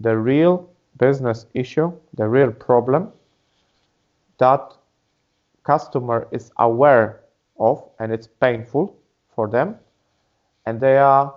the 0.00 0.16
real 0.16 0.68
business 0.98 1.46
issue, 1.54 1.92
the 2.14 2.26
real 2.26 2.50
problem 2.50 3.12
that 4.38 4.72
customer 5.64 6.26
is 6.32 6.50
aware 6.58 7.20
of 7.58 7.82
and 7.98 8.12
it's 8.12 8.26
painful 8.26 8.94
for 9.34 9.48
them 9.48 9.76
and 10.66 10.80
they 10.80 10.96
are 10.98 11.34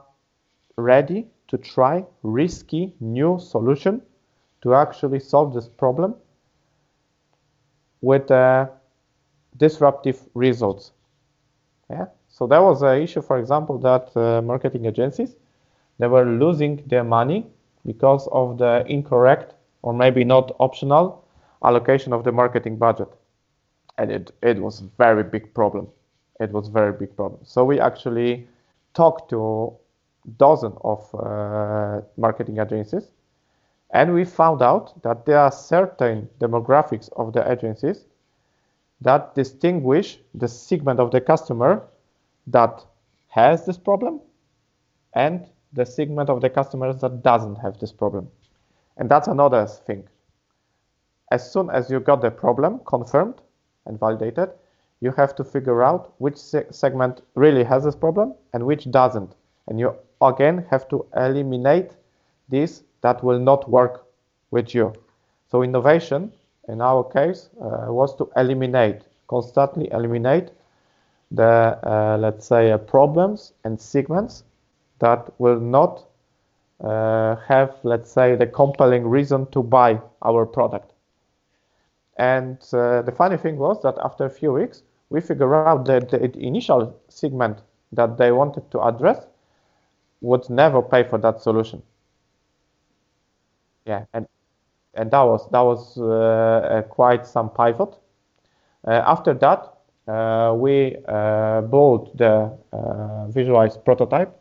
ready 0.78 1.28
to 1.48 1.58
try 1.58 2.04
risky 2.24 2.94
new 3.00 3.38
solution 3.40 4.02
to 4.62 4.74
actually 4.76 5.20
solve 5.20 5.54
this 5.54 5.68
problem 5.70 6.16
with 8.02 8.30
uh, 8.32 8.68
disruptive 9.58 10.20
results. 10.34 10.92
Yeah. 11.90 12.08
So 12.30 12.48
that 12.48 12.60
was 12.60 12.82
an 12.82 13.02
issue, 13.02 13.22
for 13.22 13.38
example, 13.38 13.78
that 13.80 14.16
uh, 14.16 14.42
marketing 14.42 14.86
agencies 14.86 15.36
they 16.00 16.08
were 16.08 16.26
losing 16.26 16.78
their 16.88 17.04
money 17.04 17.46
because 17.86 18.28
of 18.32 18.58
the 18.58 18.84
incorrect 18.88 19.54
or 19.84 19.94
maybe 19.94 20.24
not 20.24 20.56
optional 20.60 21.24
allocation 21.64 22.14
of 22.14 22.24
the 22.24 22.32
marketing 22.32 22.78
budget, 22.78 23.10
and 23.98 24.12
it 24.12 24.32
it 24.42 24.58
was 24.60 24.82
a 24.82 24.86
very 24.98 25.24
big 25.24 25.54
problem. 25.54 25.88
It 26.42 26.52
was 26.52 26.70
very 26.70 26.92
big 26.92 27.16
problem. 27.16 27.40
So 27.44 27.64
we 27.64 27.80
actually 27.80 28.48
talked 28.96 29.30
to 29.30 29.74
dozens 30.38 30.76
of 30.84 31.16
uh, 31.16 32.02
marketing 32.18 32.60
agencies 32.60 33.12
and 33.92 34.14
we 34.14 34.26
found 34.26 34.62
out 34.62 35.02
that 35.04 35.26
there 35.26 35.38
are 35.38 35.52
certain 35.52 36.28
demographics 36.40 37.12
of 37.14 37.34
the 37.34 37.50
agencies 37.52 38.06
that 39.02 39.36
distinguish 39.36 40.20
the 40.34 40.48
segment 40.48 41.00
of 41.00 41.12
the 41.12 41.22
customer 41.22 41.84
that 42.48 42.84
has 43.28 43.66
this 43.66 43.78
problem 43.78 44.20
and 45.14 45.48
the 45.74 45.86
segment 45.86 46.30
of 46.30 46.42
the 46.42 46.50
customers 46.50 47.00
that 47.02 47.22
doesn't 47.24 47.56
have 47.56 47.78
this 47.80 47.92
problem. 47.92 48.28
And 48.98 49.10
that's 49.10 49.28
another 49.28 49.66
thing. 49.68 50.08
As 51.32 51.52
soon 51.52 51.70
as 51.70 51.90
you 51.90 52.00
got 52.00 52.22
the 52.22 52.32
problem 52.32 52.82
confirmed 52.86 53.36
and 53.86 54.00
validated, 54.00 54.50
you 55.02 55.12
have 55.12 55.36
to 55.36 55.44
figure 55.44 55.84
out 55.84 56.14
which 56.20 56.38
se 56.38 56.66
segment 56.70 57.22
really 57.36 57.64
has 57.64 57.84
this 57.84 57.96
problem 57.96 58.34
and 58.54 58.66
which 58.66 58.90
doesn't. 58.92 59.36
And 59.68 59.80
you 59.80 59.96
again 60.22 60.66
have 60.70 60.88
to 60.90 61.06
eliminate 61.16 61.92
this 62.50 62.84
that 63.02 63.24
will 63.24 63.40
not 63.40 63.70
work 63.70 64.06
with 64.52 64.76
you. 64.76 64.94
So 65.50 65.64
innovation, 65.64 66.32
in 66.68 66.82
our 66.82 67.04
case, 67.04 67.50
uh, 67.60 67.88
was 67.90 68.16
to 68.18 68.30
eliminate, 68.38 69.02
constantly 69.28 69.90
eliminate 69.92 70.52
the, 71.32 71.80
uh, 71.84 72.18
let's 72.20 72.46
say, 72.46 72.72
uh, 72.72 72.78
problems 72.78 73.54
and 73.64 73.80
segments 73.80 74.44
that 75.00 75.34
will 75.40 75.60
not 75.60 76.06
uh, 76.82 77.36
have, 77.48 77.76
let's 77.84 78.12
say, 78.12 78.36
the 78.36 78.46
compelling 78.46 79.08
reason 79.08 79.46
to 79.52 79.64
buy 79.64 80.00
our 80.22 80.46
product. 80.46 80.94
And 82.18 82.58
uh, 82.74 83.02
the 83.02 83.12
funny 83.12 83.38
thing 83.38 83.58
was 83.58 83.82
that 83.82 83.98
after 84.04 84.26
a 84.26 84.30
few 84.30 84.52
weeks, 84.52 84.84
we 85.12 85.20
figured 85.20 85.54
out 85.54 85.86
that 85.86 86.10
the 86.10 86.40
initial 86.40 86.98
segment 87.10 87.62
that 87.92 88.18
they 88.18 88.32
wanted 88.32 88.72
to 88.72 88.82
address 88.82 89.28
would 90.22 90.50
never 90.50 90.82
pay 90.82 91.04
for 91.04 91.18
that 91.20 91.42
solution. 91.42 91.84
Yeah, 93.86 94.06
and 94.14 94.26
and 94.94 95.12
that 95.12 95.22
was 95.22 95.50
that 95.52 95.62
was 95.62 95.98
uh, 95.98 96.06
uh 96.06 96.82
quite 96.84 97.26
some 97.26 97.50
pivot. 97.50 97.98
Uh, 98.88 99.04
after 99.06 99.34
that, 99.34 99.74
uh, 100.08 100.54
we 100.56 100.96
built 101.70 102.18
the 102.18 102.52
visualized 103.30 103.84
prototype 103.84 104.32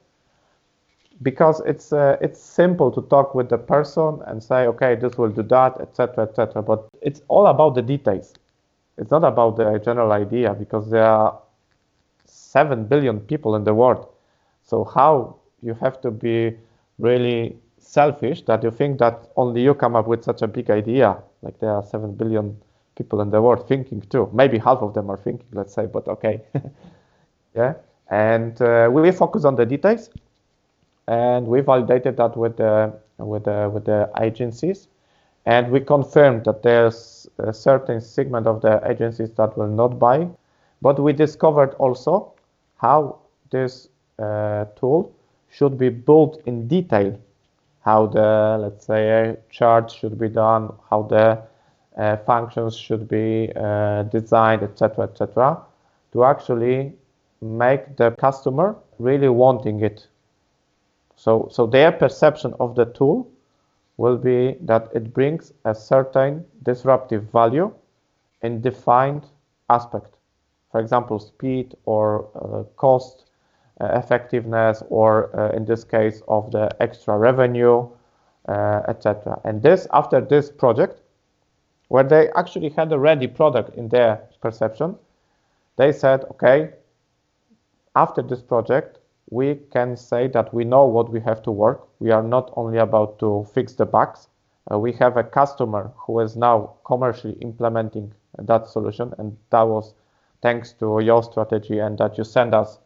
because 1.22 1.60
it's 1.66 1.92
it's 1.92 2.40
simple 2.40 2.92
to 2.92 3.02
talk 3.02 3.34
with 3.34 3.48
the 3.48 3.58
person 3.58 4.20
and 4.26 4.42
say, 4.42 4.66
okay, 4.66 4.94
this 4.94 5.18
will 5.18 5.30
do 5.30 5.42
that, 5.42 5.80
etc., 5.80 6.24
etc. 6.24 6.62
But 6.62 6.88
it's 7.02 7.22
all 7.28 7.48
about 7.48 7.74
the 7.74 7.82
details. 7.82 8.34
It's 8.98 9.10
not 9.10 9.24
about 9.24 9.56
the 9.56 9.78
general 9.78 10.12
idea 10.12 10.54
because 10.54 10.90
there 10.90 11.04
are 11.04 11.38
seven 12.24 12.84
billion 12.84 13.20
people 13.20 13.54
in 13.56 13.64
the 13.64 13.74
world. 13.74 14.06
So 14.62 14.84
how 14.84 15.36
you 15.62 15.74
have 15.74 16.00
to 16.02 16.10
be 16.10 16.56
really 16.98 17.56
selfish 17.78 18.42
that 18.42 18.62
you 18.62 18.70
think 18.70 18.98
that 18.98 19.28
only 19.36 19.62
you 19.62 19.74
come 19.74 19.96
up 19.96 20.06
with 20.06 20.22
such 20.22 20.42
a 20.42 20.46
big 20.46 20.70
idea. 20.70 21.16
Like 21.42 21.58
there 21.60 21.70
are 21.70 21.82
7 21.82 22.14
billion 22.14 22.56
people 22.96 23.20
in 23.20 23.30
the 23.30 23.40
world 23.40 23.66
thinking 23.66 24.02
too. 24.02 24.30
Maybe 24.32 24.58
half 24.58 24.78
of 24.78 24.94
them 24.94 25.10
are 25.10 25.16
thinking, 25.16 25.46
let's 25.52 25.74
say, 25.74 25.86
but 25.86 26.06
okay. 26.06 26.40
yeah. 27.56 27.74
And 28.10 28.60
uh, 28.60 28.88
we 28.92 29.10
focus 29.12 29.44
on 29.44 29.56
the 29.56 29.64
details 29.66 30.10
and 31.08 31.46
we 31.46 31.60
validated 31.60 32.16
that 32.18 32.36
with 32.36 32.56
the, 32.56 32.92
with 33.18 33.44
the, 33.44 33.70
with 33.72 33.84
the 33.86 34.10
agencies. 34.20 34.88
And 35.46 35.70
we 35.70 35.80
confirmed 35.80 36.44
that 36.44 36.62
there's 36.62 37.28
a 37.38 37.52
certain 37.52 38.00
segment 38.00 38.46
of 38.46 38.60
the 38.60 38.80
agencies 38.88 39.30
that 39.32 39.56
will 39.56 39.68
not 39.68 39.98
buy. 39.98 40.28
But 40.82 40.98
we 41.00 41.12
discovered 41.12 41.74
also 41.74 42.32
how 42.76 43.18
this 43.50 43.88
uh, 44.18 44.66
tool 44.76 45.12
should 45.50 45.78
be 45.78 45.88
built 45.88 46.40
in 46.46 46.68
detail 46.68 47.18
how 47.80 48.06
the 48.06 48.58
let's 48.60 48.86
say 48.86 49.36
chart 49.50 49.90
should 49.90 50.18
be 50.18 50.28
done 50.28 50.72
how 50.90 51.02
the 51.02 51.38
uh, 51.96 52.16
functions 52.18 52.76
should 52.76 53.08
be 53.08 53.50
uh, 53.56 54.02
designed 54.04 54.62
etc 54.62 55.04
etc 55.04 55.58
to 56.12 56.24
actually 56.24 56.92
make 57.40 57.96
the 57.96 58.10
customer 58.12 58.76
really 58.98 59.28
wanting 59.28 59.80
it 59.80 60.06
so 61.16 61.48
so 61.50 61.66
their 61.66 61.90
perception 61.90 62.54
of 62.60 62.74
the 62.74 62.84
tool 62.86 63.26
will 64.00 64.16
be 64.16 64.56
that 64.60 64.88
it 64.94 65.12
brings 65.12 65.52
a 65.64 65.74
certain 65.74 66.44
disruptive 66.62 67.24
value 67.32 67.68
in 68.42 68.60
defined 68.60 69.26
aspect 69.68 70.20
for 70.70 70.80
example 70.80 71.18
speed 71.18 71.74
or 71.84 72.28
uh, 72.34 72.62
cost 72.76 73.24
uh, 73.80 73.86
effectiveness 73.98 74.82
or 74.88 75.34
uh, 75.38 75.56
in 75.56 75.64
this 75.64 75.84
case 75.84 76.22
of 76.28 76.50
the 76.52 76.68
extra 76.80 77.16
revenue, 77.16 77.88
uh, 78.48 78.82
etc. 78.88 79.40
And 79.44 79.62
this 79.62 79.86
after 79.92 80.20
this 80.20 80.50
project, 80.50 81.00
where 81.88 82.04
they 82.04 82.28
actually 82.36 82.68
had 82.70 82.92
a 82.92 82.98
ready 82.98 83.26
product 83.26 83.76
in 83.76 83.88
their 83.88 84.20
perception, 84.40 84.96
they 85.76 85.92
said, 85.92 86.24
okay, 86.30 86.70
after 87.96 88.22
this 88.22 88.42
project, 88.42 88.99
we 89.30 89.54
can 89.72 89.96
say 89.96 90.26
that 90.28 90.52
we 90.52 90.64
know 90.64 90.84
what 90.84 91.10
we 91.10 91.20
have 91.20 91.42
to 91.42 91.50
work. 91.52 91.88
We 92.00 92.10
are 92.10 92.22
not 92.22 92.52
only 92.56 92.78
about 92.78 93.18
to 93.20 93.46
fix 93.54 93.74
the 93.74 93.86
bugs. 93.86 94.28
Uh, 94.70 94.78
we 94.78 94.92
have 94.94 95.16
a 95.16 95.24
customer 95.24 95.92
who 95.96 96.20
is 96.20 96.36
now 96.36 96.74
commercially 96.84 97.34
implementing 97.40 98.12
that 98.38 98.68
solution, 98.68 99.14
and 99.18 99.36
that 99.50 99.62
was 99.62 99.94
thanks 100.42 100.72
to 100.74 101.00
your 101.00 101.22
strategy 101.22 101.78
and 101.78 101.98
that 101.98 102.18
you 102.18 102.24
send 102.24 102.54
us 102.54 102.78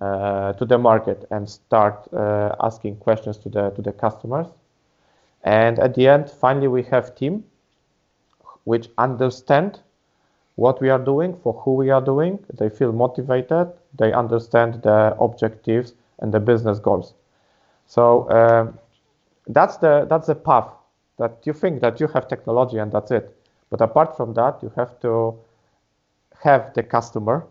uh, 0.00 0.52
to 0.54 0.64
the 0.64 0.78
market 0.78 1.26
and 1.30 1.48
start 1.48 2.06
uh, 2.12 2.54
asking 2.60 2.96
questions 2.96 3.36
to 3.38 3.48
the 3.48 3.70
to 3.70 3.82
the 3.82 3.92
customers. 3.92 4.46
And 5.42 5.78
at 5.78 5.94
the 5.94 6.08
end, 6.08 6.30
finally, 6.30 6.68
we 6.68 6.82
have 6.84 7.14
team 7.14 7.44
which 8.64 8.88
understand 8.98 9.80
what 10.58 10.80
we 10.80 10.88
are 10.90 10.98
doing, 10.98 11.36
for 11.42 11.52
who 11.54 11.74
we 11.74 11.90
are 11.90 12.00
doing. 12.00 12.38
They 12.54 12.68
feel 12.68 12.92
motivated. 12.92 13.72
They 13.98 14.12
understand 14.12 14.82
the 14.82 15.16
objectives 15.20 15.94
and 16.18 16.32
the 16.32 16.40
business 16.40 16.78
goals. 16.78 17.14
So 17.86 18.28
um, 18.30 18.78
that's 19.46 19.76
the 19.78 20.06
that's 20.10 20.26
the 20.26 20.34
path 20.34 20.68
that 21.18 21.46
you 21.46 21.52
think 21.52 21.80
that 21.80 22.00
you 22.00 22.08
have 22.08 22.28
technology 22.28 22.78
and 22.78 22.92
that's 22.92 23.10
it. 23.10 23.36
But 23.70 23.80
apart 23.80 24.16
from 24.16 24.34
that, 24.34 24.62
you 24.62 24.72
have 24.76 24.98
to 25.00 25.38
have 26.42 26.74
the 26.74 26.82
customer 26.82 27.46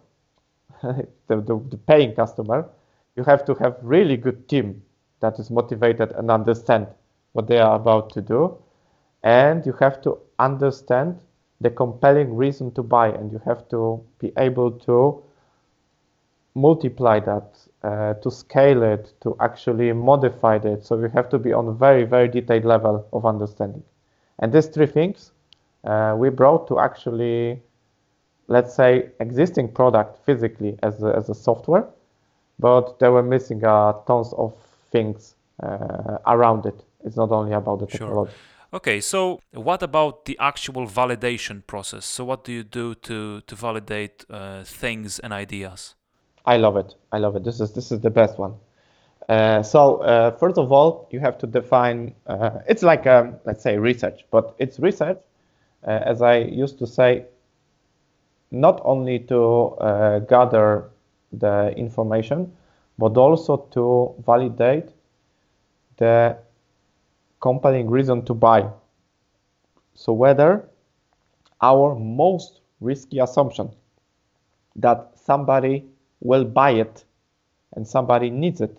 the, 0.81 1.05
the, 1.41 1.59
the 1.69 1.77
paying 1.77 2.13
customer, 2.13 2.69
you 3.15 3.23
have 3.23 3.45
to 3.45 3.55
have 3.55 3.77
really 3.81 4.17
good 4.17 4.47
team 4.47 4.81
that 5.19 5.39
is 5.39 5.49
motivated 5.49 6.11
and 6.11 6.29
understand 6.29 6.87
what 7.33 7.47
they 7.47 7.57
are 7.57 7.75
about 7.75 8.11
to 8.11 8.21
do. 8.21 8.55
And 9.23 9.65
you 9.65 9.73
have 9.79 10.01
to 10.03 10.19
understand 10.39 11.19
the 11.61 11.69
compelling 11.69 12.35
reason 12.35 12.71
to 12.73 12.83
buy, 12.83 13.09
and 13.09 13.31
you 13.31 13.41
have 13.45 13.67
to 13.69 14.03
be 14.19 14.31
able 14.37 14.71
to 14.71 15.23
multiply 16.55 17.19
that, 17.19 17.57
uh, 17.83 18.13
to 18.15 18.31
scale 18.31 18.83
it, 18.83 19.13
to 19.21 19.35
actually 19.39 19.91
modify 19.93 20.55
it. 20.55 20.85
So 20.85 20.99
you 20.99 21.09
have 21.09 21.29
to 21.29 21.39
be 21.39 21.53
on 21.53 21.67
a 21.67 21.73
very, 21.73 22.03
very 22.03 22.27
detailed 22.27 22.65
level 22.65 23.07
of 23.13 23.25
understanding. 23.25 23.83
And 24.39 24.51
these 24.51 24.67
three 24.67 24.87
things 24.87 25.31
uh, 25.83 26.15
we 26.17 26.29
brought 26.29 26.67
to 26.67 26.79
actually 26.79 27.61
let's 28.47 28.73
say, 28.73 29.09
existing 29.19 29.69
product 29.69 30.23
physically 30.25 30.77
as 30.83 31.03
a, 31.03 31.13
as 31.15 31.29
a 31.29 31.35
software, 31.35 31.87
but 32.59 32.99
they 32.99 33.09
were 33.09 33.23
missing 33.23 33.63
uh, 33.63 33.93
tons 34.07 34.33
of 34.33 34.53
things 34.91 35.35
uh, 35.61 36.17
around 36.27 36.65
it. 36.65 36.83
It's 37.03 37.15
not 37.15 37.31
only 37.31 37.53
about 37.53 37.79
the 37.79 37.87
technology. 37.87 38.31
Sure. 38.31 38.56
Okay, 38.77 39.01
so 39.01 39.39
what 39.53 39.81
about 39.81 40.25
the 40.25 40.37
actual 40.39 40.85
validation 40.85 41.65
process? 41.65 42.05
So 42.05 42.23
what 42.23 42.43
do 42.43 42.51
you 42.51 42.63
do 42.63 42.93
to 42.93 43.41
to 43.41 43.55
validate 43.55 44.23
uh, 44.29 44.63
things 44.65 45.17
and 45.17 45.33
ideas? 45.33 45.95
I 46.45 46.57
love 46.57 46.77
it. 46.77 46.93
I 47.11 47.17
love 47.17 47.35
it. 47.35 47.43
This 47.43 47.59
is 47.59 47.71
this 47.71 47.91
is 47.91 48.01
the 48.01 48.11
best 48.11 48.37
one. 48.37 48.53
Uh, 49.29 49.63
so 49.63 49.97
uh, 50.03 50.29
first 50.37 50.59
of 50.59 50.71
all, 50.71 51.07
you 51.09 51.19
have 51.19 51.39
to 51.39 51.47
define. 51.47 52.13
Uh, 52.27 52.59
it's 52.67 52.83
like 52.83 53.07
um, 53.07 53.37
let's 53.45 53.63
say 53.63 53.79
research, 53.79 54.25
but 54.29 54.53
it's 54.59 54.77
research, 54.79 55.17
uh, 55.87 56.11
as 56.11 56.21
I 56.21 56.37
used 56.37 56.77
to 56.77 56.85
say, 56.85 57.25
not 58.51 58.79
only 58.85 59.17
to 59.33 59.41
uh, 59.81 60.19
gather 60.19 60.91
the 61.33 61.73
information, 61.75 62.53
but 62.99 63.17
also 63.17 63.57
to 63.71 64.13
validate 64.23 64.89
the 65.97 66.37
compelling 67.47 67.89
reason 67.89 68.25
to 68.25 68.33
buy. 68.33 68.69
So 69.93 70.11
whether 70.11 70.67
our 71.61 71.95
most 71.95 72.59
risky 72.81 73.19
assumption 73.19 73.69
that 74.75 75.11
somebody 75.15 75.85
will 76.19 76.43
buy 76.43 76.71
it 76.71 77.05
and 77.73 77.87
somebody 77.87 78.29
needs 78.29 78.59
it 78.59 78.77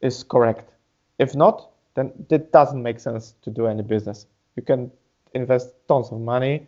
is 0.00 0.22
correct. 0.22 0.70
If 1.18 1.34
not, 1.34 1.68
then 1.96 2.12
it 2.30 2.52
doesn't 2.52 2.80
make 2.80 3.00
sense 3.00 3.34
to 3.42 3.50
do 3.50 3.66
any 3.66 3.82
business. 3.82 4.26
You 4.54 4.62
can 4.62 4.92
invest 5.34 5.74
tons 5.88 6.12
of 6.12 6.20
money 6.20 6.64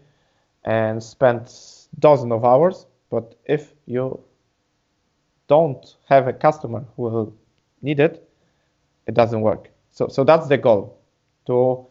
and 0.64 1.00
spend 1.00 1.52
dozens 2.00 2.32
of 2.32 2.44
hours, 2.44 2.86
but 3.10 3.36
if 3.44 3.74
you 3.86 4.20
don't 5.46 5.96
have 6.08 6.26
a 6.26 6.32
customer 6.32 6.84
who 6.96 7.02
will 7.04 7.32
need 7.80 8.00
it, 8.00 8.28
it 9.06 9.14
doesn't 9.14 9.40
work. 9.40 9.70
So, 9.98 10.06
so 10.06 10.22
that's 10.22 10.46
the 10.46 10.56
goal 10.56 10.96
to 11.46 11.84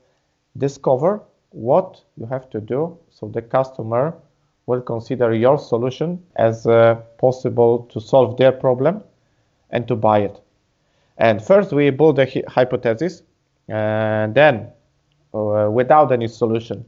discover 0.58 1.22
what 1.50 2.02
you 2.16 2.26
have 2.28 2.50
to 2.52 2.62
do 2.62 2.98
so 3.10 3.28
the 3.28 3.42
customer 3.42 4.16
will 4.66 4.80
consider 4.80 5.34
your 5.34 5.60
solution 5.60 6.24
as 6.38 6.66
uh, 6.66 6.96
possible 7.18 7.86
to 7.92 8.00
solve 8.00 8.38
their 8.38 8.54
problem 8.54 9.04
and 9.72 9.86
to 9.90 9.96
buy 9.98 10.20
it. 10.20 10.40
And 11.18 11.44
first 11.44 11.74
we 11.74 11.90
build 11.90 12.18
a 12.20 12.44
hypothesis 12.48 13.24
and 13.68 14.34
then 14.34 14.70
uh, 15.34 15.68
without 15.70 16.14
any 16.14 16.30
solution. 16.30 16.86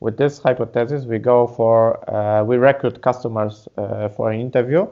With 0.00 0.16
this 0.16 0.40
hypothesis, 0.40 1.04
we 1.04 1.18
go 1.20 1.46
for, 1.46 1.78
uh, 2.12 2.42
we 2.42 2.56
recruit 2.56 3.00
customers 3.02 3.68
uh, 3.78 4.08
for 4.08 4.32
an 4.32 4.40
interview 4.40 4.88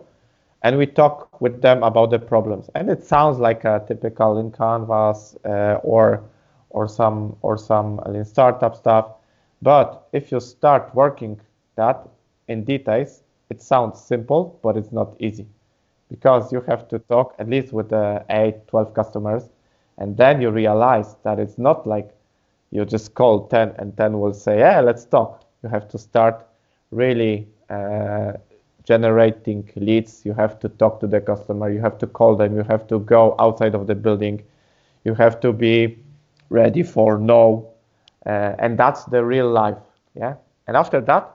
and 0.65 0.79
we 0.79 0.87
talk 0.87 1.41
with 1.41 1.63
them 1.63 1.85
about 1.85 2.11
the 2.11 2.19
problems. 2.19 2.71
And 2.75 2.91
it 2.91 3.05
sounds 3.05 3.39
like 3.39 3.65
a 3.65 3.85
typical 3.87 4.37
Lean 4.37 4.51
Canvas 4.51 5.37
uh, 5.45 5.81
or, 5.85 6.25
or 6.71 6.89
some, 6.89 7.37
or 7.43 7.59
some 7.59 8.01
in 8.07 8.25
startup 8.25 8.75
stuff. 8.77 9.07
But 9.63 10.09
if 10.13 10.33
you 10.33 10.41
start 10.41 10.95
working 10.95 11.41
that 11.77 12.09
in 12.49 12.65
details, 12.65 13.23
it 13.51 13.63
sounds 13.63 14.01
simple, 14.01 14.59
but 14.63 14.77
it's 14.77 14.93
not 14.93 15.15
easy 15.21 15.47
because 16.11 16.53
you 16.53 16.61
have 16.63 16.89
to 16.89 16.99
talk 17.01 17.35
at 17.39 17.49
least 17.49 17.73
with 17.73 17.91
the 17.91 18.25
8, 18.31 18.67
12 18.69 18.95
customers. 18.95 19.51
And 19.99 20.17
then 20.17 20.41
you 20.43 20.51
realize 20.51 21.17
that 21.25 21.39
it's 21.39 21.59
not 21.59 21.87
like 21.87 22.11
you 22.71 22.85
just 22.85 23.15
call 23.15 23.47
10 23.49 23.75
and 23.79 23.97
10 23.97 24.19
will 24.19 24.35
say, 24.35 24.59
yeah, 24.61 24.81
let's 24.81 25.05
talk. 25.05 25.45
You 25.63 25.69
have 25.69 25.89
to 25.91 25.99
start 25.99 26.47
really 26.91 27.49
uh, 27.71 28.33
generating 28.85 29.71
leads. 29.77 30.25
You 30.25 30.35
have 30.35 30.59
to 30.61 30.69
talk 30.69 31.01
to 31.01 31.07
the 31.07 31.21
customer. 31.21 31.71
You 31.71 31.81
have 31.81 31.99
to 31.99 32.07
call 32.07 32.37
them. 32.37 32.57
You 32.57 32.63
have 32.65 32.87
to 32.89 32.99
go 33.01 33.35
outside 33.39 33.75
of 33.75 33.87
the 33.87 33.95
building. 33.95 34.43
You 35.05 35.15
have 35.15 35.41
to 35.41 35.53
be 35.53 35.99
ready 36.51 36.83
for 36.83 37.19
no. 37.19 37.69
Uh, 38.27 38.55
and 38.59 38.79
that's 38.79 39.05
the 39.05 39.25
real 39.25 39.51
life. 39.51 39.79
Yeah. 40.15 40.35
And 40.67 40.77
after 40.77 41.01
that, 41.03 41.31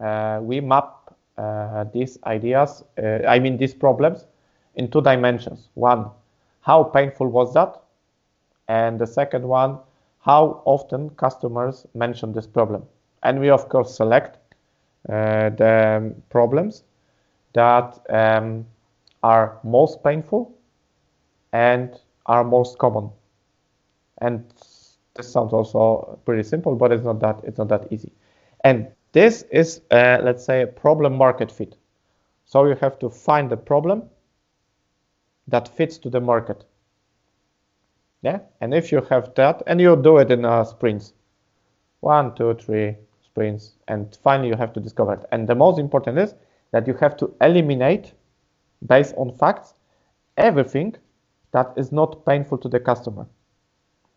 uh, 0.00 0.40
we 0.42 0.60
map 0.60 1.14
uh, 1.36 1.84
these 1.92 2.18
ideas, 2.24 2.84
uh, 3.02 3.20
I 3.26 3.38
mean 3.38 3.56
these 3.56 3.74
problems, 3.74 4.26
in 4.76 4.90
two 4.90 5.02
dimensions. 5.02 5.68
One, 5.74 6.10
how 6.62 6.84
painful 6.84 7.28
was 7.28 7.52
that? 7.54 7.80
And 8.68 8.98
the 8.98 9.06
second 9.06 9.46
one, 9.46 9.78
how 10.20 10.62
often 10.64 11.10
customers 11.10 11.86
mention 11.94 12.32
this 12.32 12.46
problem. 12.46 12.84
And 13.22 13.40
we, 13.40 13.50
of 13.50 13.68
course, 13.68 13.94
select 13.94 14.38
uh, 15.08 15.50
the 15.50 16.14
problems 16.30 16.84
that 17.52 17.98
um, 18.10 18.66
are 19.22 19.58
most 19.62 20.02
painful 20.02 20.54
and 21.52 21.98
are 22.26 22.44
most 22.44 22.78
common. 22.78 23.10
And 24.18 24.44
this 25.14 25.32
sounds 25.32 25.52
also 25.52 26.18
pretty 26.24 26.42
simple, 26.42 26.74
but 26.76 26.92
it's 26.92 27.04
not 27.04 27.20
that 27.20 27.40
it's 27.44 27.58
not 27.58 27.68
that 27.68 27.92
easy. 27.92 28.12
And 28.64 28.88
this 29.12 29.42
is, 29.50 29.80
uh, 29.90 30.18
let's 30.22 30.44
say, 30.44 30.62
a 30.62 30.66
problem 30.66 31.16
market 31.16 31.50
fit. 31.50 31.76
So 32.44 32.66
you 32.66 32.76
have 32.76 32.98
to 33.00 33.10
find 33.10 33.50
the 33.50 33.56
problem 33.56 34.04
that 35.48 35.68
fits 35.68 35.98
to 35.98 36.10
the 36.10 36.20
market. 36.20 36.64
Yeah, 38.22 38.40
and 38.60 38.74
if 38.74 38.92
you 38.92 39.00
have 39.02 39.34
that, 39.34 39.62
and 39.66 39.80
you 39.80 39.96
do 39.96 40.18
it 40.18 40.30
in 40.30 40.44
uh, 40.44 40.64
sprints, 40.64 41.14
one, 42.00 42.34
two, 42.34 42.54
three 42.54 42.96
sprints, 43.24 43.72
and 43.88 44.16
finally 44.22 44.48
you 44.48 44.56
have 44.56 44.72
to 44.74 44.80
discover 44.80 45.14
it. 45.14 45.24
And 45.32 45.48
the 45.48 45.54
most 45.54 45.78
important 45.78 46.18
is 46.18 46.34
that 46.72 46.86
you 46.86 46.94
have 46.94 47.16
to 47.16 47.34
eliminate, 47.40 48.12
based 48.86 49.14
on 49.16 49.36
facts, 49.36 49.74
everything 50.36 50.94
that 51.52 51.72
is 51.76 51.92
not 51.92 52.24
painful 52.24 52.58
to 52.58 52.68
the 52.68 52.80
customer 52.80 53.26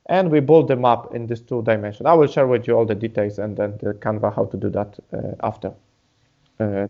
and 0.08 0.30
we 0.30 0.40
build 0.40 0.68
them 0.68 0.86
up 0.86 1.16
in 1.16 1.28
these 1.28 1.42
two 1.42 1.62
dimensions. 1.64 2.06
I 2.06 2.14
will 2.14 2.28
share 2.28 2.48
with 2.48 2.68
you 2.68 2.78
all 2.78 2.86
the 2.86 2.96
details 2.96 3.40
and 3.40 3.56
then 3.56 3.78
the 3.82 3.94
Canva 3.94 4.36
how 4.36 4.46
to 4.46 4.58
do 4.58 4.70
that 4.70 5.00
uh, 5.14 5.36
after 5.42 5.74
uh. 6.60 6.88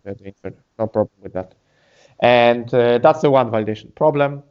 No 0.78 0.86
problem 0.86 1.10
with 1.22 1.32
that. 1.32 1.54
And 2.20 2.72
uh, 2.74 2.98
that's 2.98 3.22
the 3.22 3.30
one 3.30 3.50
validation 3.50 3.94
problem, 3.94 4.42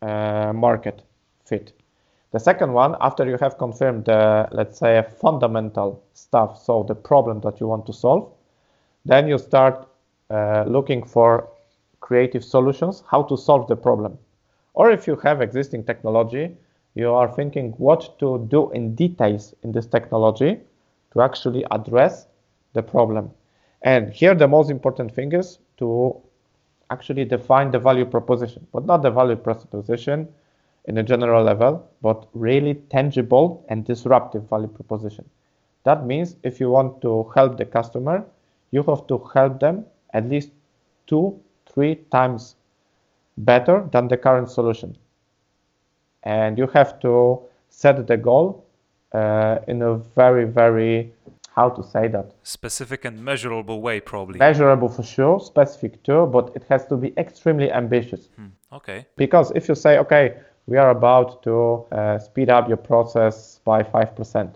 uh, 0.00 0.52
market 0.54 1.02
fit. 1.44 1.72
The 2.32 2.40
second 2.40 2.72
one, 2.72 2.96
after 3.00 3.28
you 3.28 3.36
have 3.38 3.58
confirmed, 3.58 4.06
the, 4.06 4.48
let's 4.52 4.78
say, 4.78 4.98
a 4.98 5.02
fundamental 5.02 6.02
stuff, 6.14 6.58
so 6.58 6.82
the 6.82 6.94
problem 6.94 7.40
that 7.42 7.60
you 7.60 7.66
want 7.66 7.86
to 7.86 7.92
solve, 7.92 8.32
then 9.04 9.28
you 9.28 9.38
start 9.38 9.86
uh, 10.32 10.64
looking 10.66 11.04
for 11.04 11.48
creative 12.00 12.42
solutions, 12.42 13.02
how 13.10 13.22
to 13.22 13.36
solve 13.36 13.68
the 13.68 13.76
problem. 13.76 14.18
Or 14.74 14.90
if 14.90 15.06
you 15.06 15.16
have 15.16 15.42
existing 15.42 15.84
technology, 15.84 16.56
you 16.94 17.12
are 17.12 17.28
thinking 17.28 17.72
what 17.72 18.18
to 18.18 18.46
do 18.50 18.70
in 18.72 18.94
details 18.94 19.54
in 19.62 19.72
this 19.72 19.86
technology 19.86 20.60
to 21.12 21.20
actually 21.20 21.64
address 21.70 22.26
the 22.72 22.82
problem. 22.82 23.30
And 23.82 24.10
here 24.12 24.34
the 24.34 24.48
most 24.48 24.70
important 24.70 25.14
thing 25.14 25.32
is 25.32 25.58
to 25.78 26.16
actually 26.90 27.24
define 27.24 27.70
the 27.70 27.78
value 27.78 28.04
proposition, 28.04 28.66
but 28.72 28.86
not 28.86 29.02
the 29.02 29.10
value 29.10 29.36
proposition 29.36 30.28
in 30.86 30.98
a 30.98 31.02
general 31.02 31.44
level, 31.44 31.86
but 32.00 32.26
really 32.32 32.74
tangible 32.90 33.64
and 33.68 33.84
disruptive 33.84 34.48
value 34.48 34.68
proposition. 34.68 35.28
That 35.84 36.06
means 36.06 36.36
if 36.42 36.60
you 36.60 36.70
want 36.70 37.00
to 37.02 37.30
help 37.34 37.56
the 37.56 37.64
customer, 37.64 38.24
you 38.70 38.82
have 38.84 39.06
to 39.08 39.18
help 39.34 39.60
them 39.60 39.84
at 40.12 40.28
least 40.28 40.50
two, 41.06 41.40
three 41.66 41.96
times 42.10 42.56
better 43.38 43.88
than 43.92 44.08
the 44.08 44.16
current 44.16 44.50
solution. 44.50 44.96
And 46.22 46.58
you 46.58 46.66
have 46.68 47.00
to 47.00 47.42
set 47.68 48.06
the 48.06 48.16
goal 48.16 48.64
uh, 49.12 49.58
in 49.68 49.82
a 49.82 49.96
very 49.96 50.44
very 50.44 51.12
how 51.54 51.68
to 51.68 51.82
say 51.82 52.08
that? 52.08 52.32
Specific 52.44 53.04
and 53.04 53.22
measurable 53.22 53.82
way 53.82 54.00
probably. 54.00 54.38
Measurable 54.38 54.88
for 54.88 55.02
sure 55.02 55.40
specific 55.40 56.02
too 56.02 56.26
but 56.26 56.52
it 56.54 56.64
has 56.68 56.86
to 56.86 56.96
be 56.96 57.12
extremely 57.16 57.70
ambitious. 57.70 58.28
Hmm. 58.36 58.46
okay. 58.72 59.06
Because 59.16 59.52
if 59.54 59.68
you 59.68 59.74
say 59.74 59.98
okay 59.98 60.34
we 60.66 60.76
are 60.78 60.90
about 60.90 61.42
to 61.42 61.84
uh, 61.92 62.18
speed 62.18 62.48
up 62.48 62.68
your 62.68 62.76
process 62.76 63.60
by 63.64 63.82
5% 63.82 64.54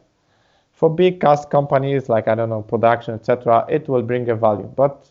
for 0.72 0.88
big 0.88 1.20
cost 1.20 1.50
companies 1.50 2.08
like 2.08 2.28
i 2.28 2.34
don't 2.34 2.50
know 2.50 2.62
production 2.62 3.14
etc 3.14 3.66
it 3.68 3.88
will 3.88 4.02
bring 4.02 4.28
a 4.28 4.36
value. 4.36 4.70
But 4.76 5.08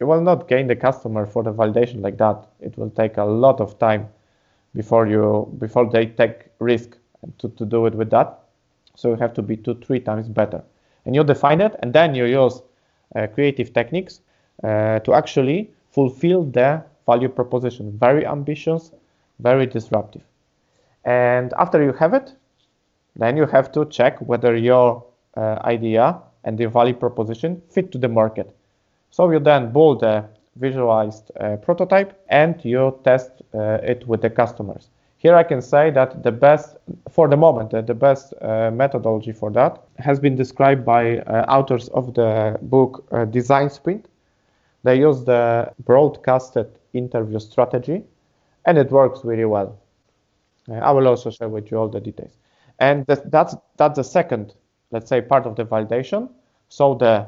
you 0.00 0.06
will 0.06 0.20
not 0.20 0.48
gain 0.48 0.66
the 0.66 0.76
customer 0.76 1.26
for 1.26 1.42
the 1.42 1.52
validation 1.52 2.00
like 2.00 2.16
that 2.16 2.48
it 2.60 2.76
will 2.78 2.90
take 2.90 3.18
a 3.18 3.24
lot 3.24 3.60
of 3.60 3.78
time 3.78 4.08
before 4.74 5.06
you 5.06 5.52
before 5.58 5.88
they 5.90 6.06
take 6.06 6.46
risk 6.58 6.96
to, 7.38 7.48
to 7.50 7.64
do 7.64 7.86
it 7.86 7.94
with 7.94 8.10
that. 8.10 8.40
So 8.94 9.10
you 9.10 9.16
have 9.16 9.34
to 9.34 9.42
be 9.42 9.56
two, 9.56 9.74
three 9.74 10.00
times 10.00 10.28
better. 10.28 10.62
And 11.04 11.14
you 11.14 11.24
define 11.24 11.60
it, 11.60 11.76
and 11.82 11.92
then 11.92 12.14
you 12.14 12.26
use 12.26 12.62
uh, 13.16 13.26
creative 13.28 13.72
techniques 13.72 14.20
uh, 14.62 14.98
to 15.00 15.14
actually 15.14 15.70
fulfill 15.90 16.44
the 16.44 16.82
value 17.06 17.28
proposition. 17.28 17.96
Very 17.98 18.26
ambitious, 18.26 18.92
very 19.38 19.66
disruptive. 19.66 20.22
And 21.04 21.52
after 21.54 21.82
you 21.82 21.92
have 21.94 22.14
it, 22.14 22.34
then 23.16 23.36
you 23.36 23.46
have 23.46 23.72
to 23.72 23.86
check 23.86 24.20
whether 24.20 24.54
your 24.56 25.04
uh, 25.36 25.58
idea 25.64 26.20
and 26.44 26.58
the 26.58 26.66
value 26.66 26.94
proposition 26.94 27.60
fit 27.70 27.90
to 27.92 27.98
the 27.98 28.08
market. 28.08 28.54
So 29.10 29.30
you 29.30 29.40
then 29.40 29.72
build 29.72 30.02
a 30.02 30.28
visualized 30.56 31.30
uh, 31.38 31.56
prototype 31.56 32.18
and 32.28 32.62
you 32.64 32.98
test 33.04 33.30
uh, 33.54 33.78
it 33.82 34.06
with 34.06 34.22
the 34.22 34.30
customers. 34.30 34.88
here 35.20 35.36
I 35.36 35.42
can 35.42 35.60
say 35.60 35.90
that 35.90 36.22
the 36.22 36.32
best, 36.32 36.76
for 37.10 37.28
the 37.28 37.36
moment, 37.36 37.74
uh, 37.74 37.82
the 37.82 37.94
best 37.94 38.32
uh, 38.40 38.70
methodology 38.70 39.32
for 39.32 39.50
that 39.50 39.82
has 39.98 40.18
been 40.18 40.34
described 40.34 40.82
by 40.82 41.18
uh, 41.18 41.44
authors 41.46 41.88
of 41.88 42.14
the 42.14 42.58
book 42.62 43.04
uh, 43.12 43.26
Design 43.26 43.68
Sprint. 43.68 44.06
They 44.82 44.98
use 44.98 45.22
the 45.24 45.74
broadcasted 45.84 46.68
interview 46.94 47.38
strategy, 47.38 48.02
and 48.64 48.78
it 48.78 48.90
works 48.90 49.22
really 49.22 49.44
well. 49.44 49.78
I 50.72 50.90
will 50.92 51.06
also 51.06 51.30
share 51.30 51.50
with 51.50 51.70
you 51.70 51.76
all 51.76 51.88
the 51.88 52.00
details. 52.00 52.38
And 52.78 53.04
that, 53.06 53.30
that's 53.30 53.54
that's 53.76 53.96
the 53.96 54.04
second, 54.04 54.54
let's 54.90 55.10
say, 55.10 55.20
part 55.20 55.44
of 55.44 55.54
the 55.54 55.66
validation. 55.66 56.30
So 56.70 56.94
the 56.94 57.26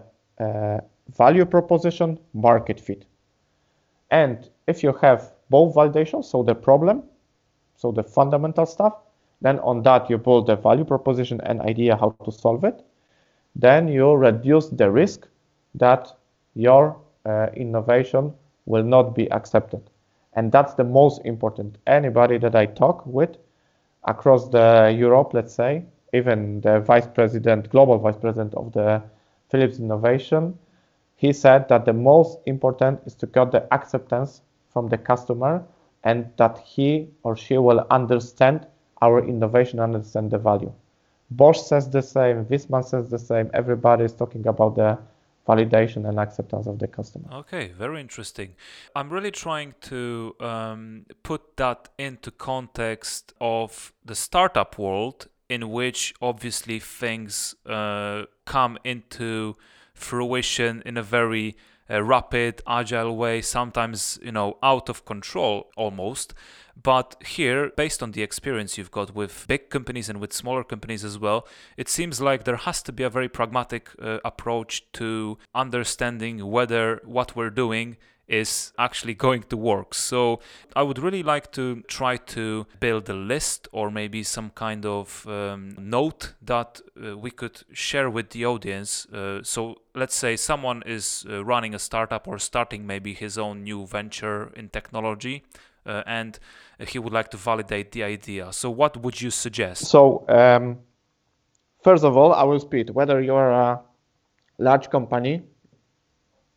value 1.16 1.44
proposition, 1.44 2.18
market 2.34 2.80
fit. 2.80 3.04
And 4.10 4.48
if 4.66 4.82
you 4.82 4.92
have 5.00 5.32
both 5.50 5.74
validations, 5.74 6.26
so 6.26 6.42
the 6.42 6.54
problem 6.54 7.02
so 7.82 7.90
the 7.90 8.04
fundamental 8.04 8.64
stuff. 8.64 8.94
Then 9.40 9.58
on 9.58 9.82
that, 9.82 10.08
you 10.08 10.16
build 10.16 10.46
the 10.46 10.54
value 10.54 10.84
proposition 10.84 11.40
and 11.40 11.60
idea 11.62 11.96
how 11.96 12.14
to 12.24 12.30
solve 12.30 12.62
it. 12.62 12.84
Then 13.56 13.88
you 13.88 14.12
reduce 14.14 14.68
the 14.68 14.88
risk 14.88 15.26
that 15.74 16.16
your 16.54 16.96
uh, 17.26 17.48
innovation 17.54 18.32
will 18.66 18.84
not 18.84 19.16
be 19.16 19.30
accepted. 19.32 19.82
And 20.34 20.52
that's 20.52 20.74
the 20.74 20.84
most 20.84 21.22
important. 21.24 21.78
Anybody 21.88 22.38
that 22.38 22.54
I 22.54 22.66
talk 22.66 23.04
with 23.04 23.36
across 24.04 24.48
the 24.48 24.94
Europe, 24.96 25.34
let's 25.34 25.52
say, 25.52 25.84
even 26.14 26.60
the 26.60 26.78
vice 26.80 27.08
president, 27.08 27.68
global 27.70 27.98
vice 27.98 28.16
president 28.16 28.54
of 28.54 28.72
the 28.72 29.02
Philips 29.50 29.80
Innovation, 29.80 30.56
he 31.22 31.32
said 31.32 31.68
that 31.68 31.84
the 31.84 31.92
most 31.92 32.38
important 32.46 33.00
is 33.06 33.14
to 33.14 33.26
get 33.26 33.52
the 33.52 33.62
acceptance 33.72 34.42
from 34.72 34.88
the 34.88 34.98
customer 34.98 35.64
and 36.02 36.18
that 36.36 36.58
he 36.58 37.06
or 37.22 37.36
she 37.36 37.58
will 37.58 37.86
understand 37.90 38.66
our 39.00 39.24
innovation, 39.32 39.78
understand 39.78 40.32
the 40.32 40.38
value. 40.38 40.72
Bosch 41.30 41.60
says 41.60 41.88
the 41.88 42.02
same, 42.02 42.44
Viessmann 42.46 42.84
says 42.84 43.08
the 43.08 43.20
same. 43.20 43.48
Everybody 43.54 44.04
is 44.04 44.12
talking 44.12 44.44
about 44.48 44.74
the 44.74 44.98
validation 45.46 46.08
and 46.08 46.18
acceptance 46.18 46.66
of 46.66 46.80
the 46.80 46.88
customer. 46.88 47.28
Okay, 47.32 47.68
very 47.68 48.00
interesting. 48.00 48.56
I'm 48.96 49.08
really 49.08 49.30
trying 49.30 49.74
to 49.92 50.34
um, 50.40 51.06
put 51.22 51.56
that 51.56 51.88
into 51.98 52.32
context 52.32 53.32
of 53.40 53.92
the 54.04 54.16
startup 54.16 54.76
world, 54.76 55.28
in 55.48 55.70
which 55.70 56.14
obviously 56.20 56.80
things 56.80 57.54
uh, 57.64 58.24
come 58.44 58.76
into 58.82 59.56
fruition 59.94 60.82
in 60.84 60.96
a 60.96 61.02
very 61.02 61.56
a 61.88 62.02
rapid, 62.02 62.62
agile 62.66 63.16
way, 63.16 63.42
sometimes, 63.42 64.18
you 64.22 64.32
know, 64.32 64.56
out 64.62 64.88
of 64.88 65.04
control 65.04 65.70
almost. 65.76 66.32
But 66.80 67.16
here, 67.24 67.70
based 67.76 68.02
on 68.02 68.12
the 68.12 68.22
experience 68.22 68.78
you've 68.78 68.90
got 68.90 69.14
with 69.14 69.44
big 69.46 69.68
companies 69.68 70.08
and 70.08 70.18
with 70.18 70.32
smaller 70.32 70.64
companies 70.64 71.04
as 71.04 71.18
well, 71.18 71.46
it 71.76 71.88
seems 71.88 72.20
like 72.20 72.44
there 72.44 72.56
has 72.56 72.82
to 72.84 72.92
be 72.92 73.02
a 73.02 73.10
very 73.10 73.28
pragmatic 73.28 73.90
uh, 74.00 74.18
approach 74.24 74.90
to 74.94 75.36
understanding 75.54 76.50
whether 76.50 77.02
what 77.04 77.36
we're 77.36 77.50
doing 77.50 77.98
is 78.28 78.72
actually 78.78 79.14
going 79.14 79.42
to 79.42 79.56
work. 79.56 79.94
So 79.94 80.40
I 80.74 80.82
would 80.82 80.98
really 80.98 81.22
like 81.22 81.52
to 81.52 81.82
try 81.82 82.16
to 82.16 82.66
build 82.80 83.08
a 83.08 83.14
list 83.14 83.68
or 83.72 83.90
maybe 83.90 84.22
some 84.22 84.50
kind 84.50 84.86
of 84.86 85.26
um, 85.26 85.76
note 85.78 86.34
that 86.42 86.80
uh, 86.96 87.16
we 87.16 87.30
could 87.30 87.62
share 87.72 88.08
with 88.08 88.30
the 88.30 88.46
audience. 88.46 89.06
Uh, 89.06 89.40
so 89.42 89.76
let's 89.94 90.14
say 90.14 90.36
someone 90.36 90.82
is 90.86 91.26
uh, 91.28 91.44
running 91.44 91.74
a 91.74 91.78
startup 91.78 92.26
or 92.28 92.38
starting 92.38 92.86
maybe 92.86 93.12
his 93.12 93.36
own 93.36 93.64
new 93.64 93.86
venture 93.86 94.52
in 94.56 94.68
technology. 94.68 95.44
Uh, 95.84 96.02
and 96.06 96.38
he 96.86 96.98
would 97.00 97.12
like 97.12 97.28
to 97.28 97.36
validate 97.36 97.90
the 97.90 98.04
idea. 98.04 98.52
So, 98.52 98.70
what 98.70 98.96
would 98.98 99.20
you 99.20 99.30
suggest? 99.30 99.86
So, 99.86 100.24
um, 100.28 100.78
first 101.82 102.04
of 102.04 102.16
all, 102.16 102.32
I 102.32 102.44
will 102.44 102.60
speed 102.60 102.90
whether 102.90 103.20
you're 103.20 103.50
a 103.50 103.80
large 104.58 104.90
company 104.90 105.42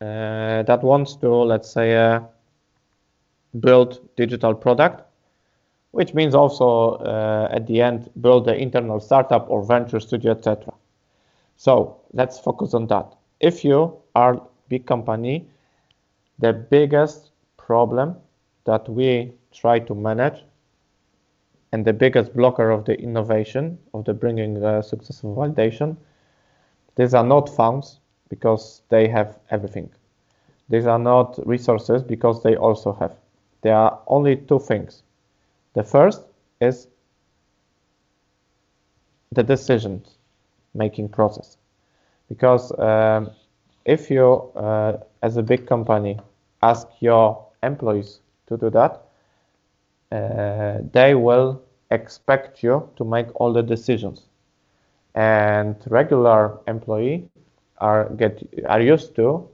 uh, 0.00 0.62
that 0.62 0.82
wants 0.82 1.16
to, 1.16 1.28
let's 1.28 1.70
say, 1.70 1.96
uh, 1.96 2.20
build 3.60 4.00
digital 4.16 4.54
product, 4.54 5.02
which 5.92 6.12
means 6.14 6.34
also 6.34 6.96
uh, 6.96 7.48
at 7.50 7.66
the 7.66 7.80
end 7.80 8.10
build 8.20 8.44
the 8.44 8.54
internal 8.54 9.00
startup 9.00 9.48
or 9.48 9.64
venture 9.64 10.00
studio, 10.00 10.32
etc. 10.32 10.72
So 11.56 12.00
let's 12.12 12.38
focus 12.38 12.74
on 12.74 12.86
that. 12.88 13.14
If 13.40 13.64
you 13.64 13.96
are 14.14 14.42
big 14.68 14.86
company, 14.86 15.48
the 16.38 16.52
biggest 16.52 17.30
problem 17.56 18.16
that 18.64 18.88
we 18.88 19.32
try 19.52 19.78
to 19.78 19.94
manage 19.94 20.44
and 21.72 21.84
the 21.84 21.92
biggest 21.92 22.34
blocker 22.34 22.70
of 22.70 22.84
the 22.84 22.98
innovation 23.00 23.78
of 23.94 24.04
the 24.04 24.14
bringing 24.14 24.62
uh, 24.62 24.82
successful 24.82 25.34
validation 25.34 25.96
these 26.96 27.14
are 27.14 27.24
not 27.24 27.48
funds 27.48 28.00
because 28.28 28.82
they 28.88 29.08
have 29.08 29.38
everything. 29.50 29.90
These 30.68 30.86
are 30.86 30.98
not 30.98 31.38
resources 31.46 32.02
because 32.02 32.42
they 32.42 32.56
also 32.56 32.92
have. 32.94 33.12
There 33.62 33.74
are 33.76 34.00
only 34.06 34.36
two 34.36 34.58
things. 34.58 35.02
The 35.74 35.82
first 35.84 36.22
is 36.60 36.88
the 39.32 39.42
decision 39.42 40.02
making 40.74 41.08
process. 41.08 41.56
Because 42.28 42.72
um, 42.78 43.30
if 43.84 44.10
you, 44.10 44.50
uh, 44.56 44.98
as 45.22 45.36
a 45.36 45.42
big 45.42 45.66
company, 45.66 46.18
ask 46.62 46.88
your 47.00 47.44
employees 47.62 48.20
to 48.48 48.56
do 48.56 48.70
that, 48.70 49.02
uh, 50.12 50.78
they 50.92 51.14
will 51.14 51.60
expect 51.90 52.62
you 52.62 52.88
to 52.96 53.04
make 53.04 53.26
all 53.40 53.52
the 53.52 53.62
decisions. 53.62 54.26
And 55.14 55.76
regular 55.88 56.58
employee 56.66 57.28
are 57.78 58.08
get 58.16 58.42
are 58.66 58.80
used 58.80 59.14
to 59.16 59.48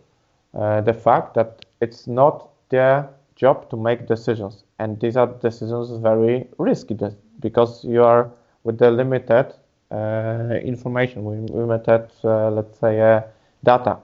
uh, 0.55 0.81
the 0.83 0.93
fact 0.93 1.35
that 1.35 1.65
it's 1.81 2.07
not 2.07 2.49
their 2.69 3.09
job 3.37 3.69
to 3.71 3.77
make 3.77 4.07
decisions, 4.07 4.65
and 4.79 5.01
these 5.01 5.17
are 5.17 5.27
decisions 5.27 5.91
very 6.03 6.47
risky 6.59 6.97
because 7.41 7.85
you 7.85 8.03
are 8.05 8.31
with 8.65 8.79
the 8.79 8.91
limited 8.91 9.53
uh, 9.91 10.55
information, 10.63 11.25
limited, 11.49 12.09
uh, 12.25 12.51
let's 12.51 12.79
say, 12.79 13.01
uh, 13.01 13.21
data, 13.65 13.99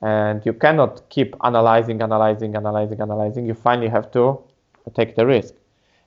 and 0.00 0.44
you 0.46 0.52
cannot 0.52 1.02
keep 1.10 1.36
analyzing, 1.44 2.00
analyzing, 2.02 2.56
analyzing, 2.56 3.00
analyzing. 3.00 3.46
You 3.46 3.54
finally 3.54 3.88
have 3.88 4.10
to 4.12 4.38
take 4.94 5.14
the 5.16 5.26
risk, 5.26 5.54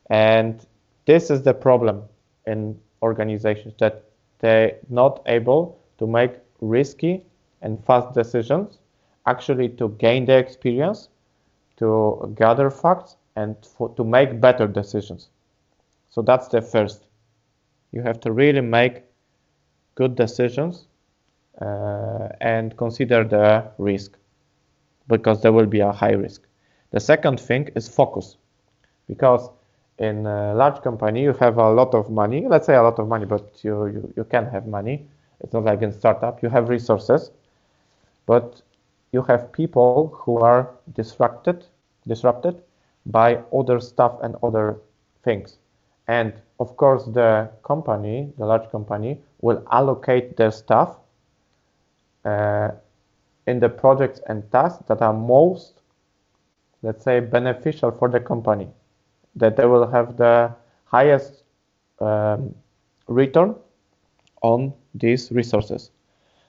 and 0.10 0.66
this 1.06 1.30
is 1.30 1.44
the 1.44 1.54
problem 1.54 2.04
in 2.48 2.80
organizations 3.02 3.74
that 3.80 4.04
they're 4.40 4.78
not 4.90 5.22
able 5.28 5.80
to 5.98 6.08
make 6.08 6.34
risky 6.62 7.24
and 7.66 7.84
fast 7.86 8.14
decisions 8.16 8.80
actually 9.28 9.70
to 9.70 9.90
gain 10.00 10.26
the 10.26 10.38
experience, 10.38 11.10
to 11.78 12.34
gather 12.38 12.70
facts, 12.72 13.18
and 13.36 13.56
for, 13.66 13.90
to 13.96 14.06
make 14.06 14.42
better 14.42 14.68
decisions. 14.68 15.30
So 16.10 16.22
that's 16.22 16.50
the 16.50 16.62
first. 16.62 17.08
You 17.92 18.04
have 18.04 18.20
to 18.22 18.32
really 18.32 18.62
make 18.62 19.04
good 19.96 20.16
decisions 20.16 20.88
uh, 21.62 22.30
and 22.42 22.78
consider 22.78 23.24
the 23.24 23.72
risk 23.78 24.18
because 25.08 25.42
there 25.42 25.54
will 25.54 25.66
be 25.68 25.80
a 25.82 25.92
high 25.92 26.14
risk. 26.14 26.42
The 26.92 27.00
second 27.00 27.40
thing 27.40 27.70
is 27.76 27.90
focus 27.90 28.38
because 29.08 29.50
in 30.00 30.26
a 30.28 30.54
large 30.56 30.82
company 30.82 31.24
you 31.24 31.34
have 31.34 31.58
a 31.58 31.72
lot 31.72 31.94
of 31.96 32.10
money 32.12 32.48
let's 32.48 32.66
say 32.68 32.76
a 32.76 32.84
lot 32.84 33.00
of 33.00 33.08
money 33.08 33.26
but 33.26 33.64
you, 33.64 33.86
you, 33.88 34.14
you 34.18 34.24
can 34.26 34.46
have 34.48 34.68
money 34.68 35.08
it's 35.42 35.54
not 35.54 35.64
like 35.66 35.82
in 35.82 35.92
startup 35.92 36.42
you 36.44 36.50
have 36.50 36.70
resources 36.70 37.32
but 38.26 38.62
you 39.12 39.22
have 39.24 39.52
people 39.52 40.08
who 40.24 40.38
are 40.38 40.70
disrupted 40.94 41.66
disrupted 42.08 42.62
by 43.06 43.36
other 43.54 43.80
stuff 43.80 44.20
and 44.22 44.36
other 44.44 44.78
things. 45.24 45.58
And 46.08 46.34
of 46.60 46.76
course 46.78 47.06
the 47.06 47.50
company 47.64 48.34
the 48.38 48.46
large 48.46 48.70
company 48.70 49.20
will 49.42 49.64
allocate 49.72 50.38
their 50.38 50.52
stuff 50.52 50.98
uh, 52.26 52.72
in 53.48 53.60
the 53.60 53.70
projects 53.70 54.20
and 54.28 54.50
tasks 54.52 54.84
that 54.88 55.02
are 55.02 55.14
most 55.14 55.82
let's 56.82 57.04
say 57.04 57.20
beneficial 57.20 57.92
for 57.92 58.10
the 58.10 58.20
company. 58.20 58.68
That 59.36 59.56
they 59.58 59.66
will 59.66 59.88
have 59.88 60.18
the 60.18 60.54
highest 60.86 61.44
um, 62.00 62.56
return 63.08 63.56
on 64.42 64.74
these 64.94 65.32
resources 65.32 65.92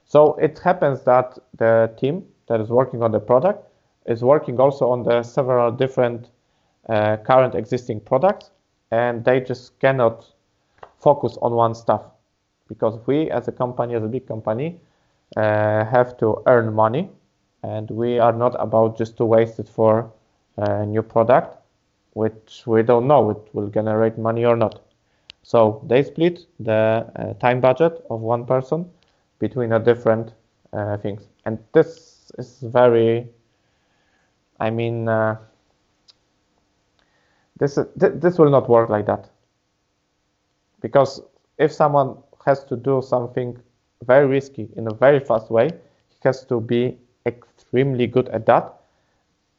so 0.07 0.35
it 0.37 0.59
happens 0.61 1.03
that 1.05 1.39
the 1.59 1.93
team 1.99 2.25
that 2.49 2.61
is 2.61 2.71
working 2.71 3.03
on 3.03 3.13
the 3.13 3.21
product 3.21 3.69
is 4.07 4.23
working 4.23 4.61
also 4.61 4.91
on 4.91 5.03
the 5.03 5.23
several 5.23 5.71
different 5.73 6.31
uh, 6.89 7.17
current 7.19 7.55
existing 7.55 8.01
products, 8.01 8.51
and 8.93 9.25
they 9.25 9.41
just 9.41 9.79
cannot 9.81 10.27
focus 10.99 11.37
on 11.43 11.53
one 11.53 11.75
stuff 11.75 12.03
because 12.69 12.99
we, 13.07 13.31
as 13.31 13.49
a 13.49 13.53
company, 13.53 13.95
as 13.95 14.03
a 14.05 14.09
big 14.09 14.27
company, 14.27 14.81
uh, 15.37 15.85
have 15.85 16.17
to 16.19 16.43
earn 16.47 16.73
money, 16.75 17.11
and 17.63 17.91
we 17.91 18.19
are 18.19 18.33
not 18.33 18.55
about 18.61 18.97
just 18.99 19.17
to 19.19 19.25
waste 19.25 19.59
it 19.59 19.69
for 19.69 20.11
a 20.57 20.87
new 20.87 21.03
product. 21.03 21.59
which 22.15 22.63
we 22.67 22.83
don't 22.83 23.07
know 23.07 23.31
it 23.31 23.55
will 23.55 23.69
generate 23.69 24.19
money 24.19 24.45
or 24.45 24.57
not. 24.57 24.81
So 25.43 25.83
they 25.87 26.03
split 26.03 26.47
the 26.59 27.07
uh, 27.17 27.35
time 27.35 27.61
budget 27.61 28.05
of 28.11 28.21
one 28.23 28.47
person 28.47 28.91
between 29.39 29.73
a 29.73 29.79
different 29.79 30.35
uh, 30.73 30.97
things, 30.99 31.29
and 31.45 31.59
this 31.73 32.33
is 32.39 32.61
very. 32.63 33.29
I 34.59 34.71
mean, 34.71 35.09
uh, 35.09 35.37
this 37.59 37.75
th 38.01 38.13
this 38.23 38.39
will 38.39 38.51
not 38.51 38.69
work 38.69 38.89
like 38.91 39.07
that. 39.07 39.29
Because 40.81 41.21
if 41.59 41.73
someone 41.73 42.17
has 42.45 42.65
to 42.65 42.77
do 42.77 43.03
something 43.03 43.59
very 44.05 44.27
risky 44.27 44.69
in 44.77 44.87
a 44.87 44.95
very 44.95 45.21
fast 45.21 45.51
way, 45.51 45.69
he 46.09 46.17
has 46.23 46.45
to 46.47 46.61
be 46.61 46.99
extremely 47.27 48.07
good 48.07 48.29
at 48.29 48.47
that, 48.47 48.75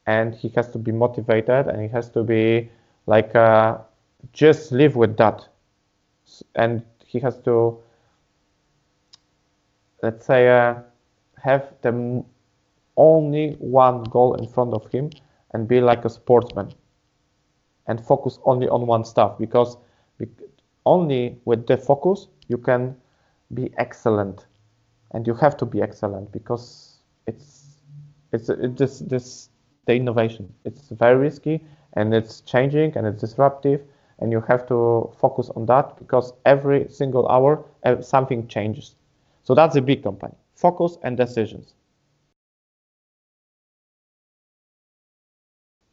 and 0.06 0.34
he 0.34 0.48
has 0.56 0.68
to 0.72 0.78
be 0.78 0.92
motivated, 0.92 1.66
and 1.68 1.80
he 1.82 1.88
has 1.88 2.08
to 2.10 2.22
be 2.22 2.70
like 3.06 3.34
uh, 3.34 3.78
just 4.32 4.72
live 4.72 4.96
with 4.96 5.16
that 5.16 5.46
and 6.54 6.82
he 7.04 7.18
has 7.18 7.38
to 7.40 7.78
let's 10.02 10.26
say 10.26 10.48
uh, 10.48 10.74
have 11.42 11.74
the 11.82 12.24
only 12.96 13.52
one 13.60 14.02
goal 14.04 14.34
in 14.34 14.46
front 14.46 14.74
of 14.74 14.90
him 14.92 15.10
and 15.52 15.68
be 15.68 15.80
like 15.80 16.04
a 16.04 16.10
sportsman. 16.10 16.72
And 17.86 18.00
focus 18.04 18.38
only 18.44 18.68
on 18.68 18.86
one 18.86 19.04
stuff 19.04 19.38
because 19.38 19.76
only 20.86 21.40
with 21.44 21.66
the 21.66 21.76
focus 21.76 22.28
you 22.48 22.58
can 22.58 22.96
be 23.54 23.72
excellent. 23.78 24.46
And 25.12 25.26
you 25.26 25.34
have 25.34 25.56
to 25.58 25.66
be 25.66 25.80
excellent 25.82 26.32
because 26.32 26.98
it's 27.26 27.80
it's 28.32 28.48
it, 28.48 28.76
this 28.76 28.98
this 29.00 29.50
the 29.86 29.94
innovation. 29.94 30.52
It's 30.64 30.88
very 30.90 31.16
risky 31.16 31.64
and 31.94 32.12
it's 32.14 32.40
changing 32.42 32.96
and 32.96 33.06
it's 33.06 33.20
disruptive 33.20 33.82
and 34.18 34.32
you 34.32 34.40
have 34.42 34.66
to 34.68 35.10
focus 35.18 35.50
on 35.56 35.66
that 35.66 35.96
because 35.98 36.32
every 36.44 36.88
single 36.88 37.26
hour 37.28 37.64
something 38.02 38.46
changes. 38.48 38.96
So 39.48 39.54
that's 39.54 39.76
a 39.76 39.80
big 39.80 40.02
company. 40.02 40.34
Focus 40.56 40.98
and 41.02 41.16
decisions. 41.16 41.72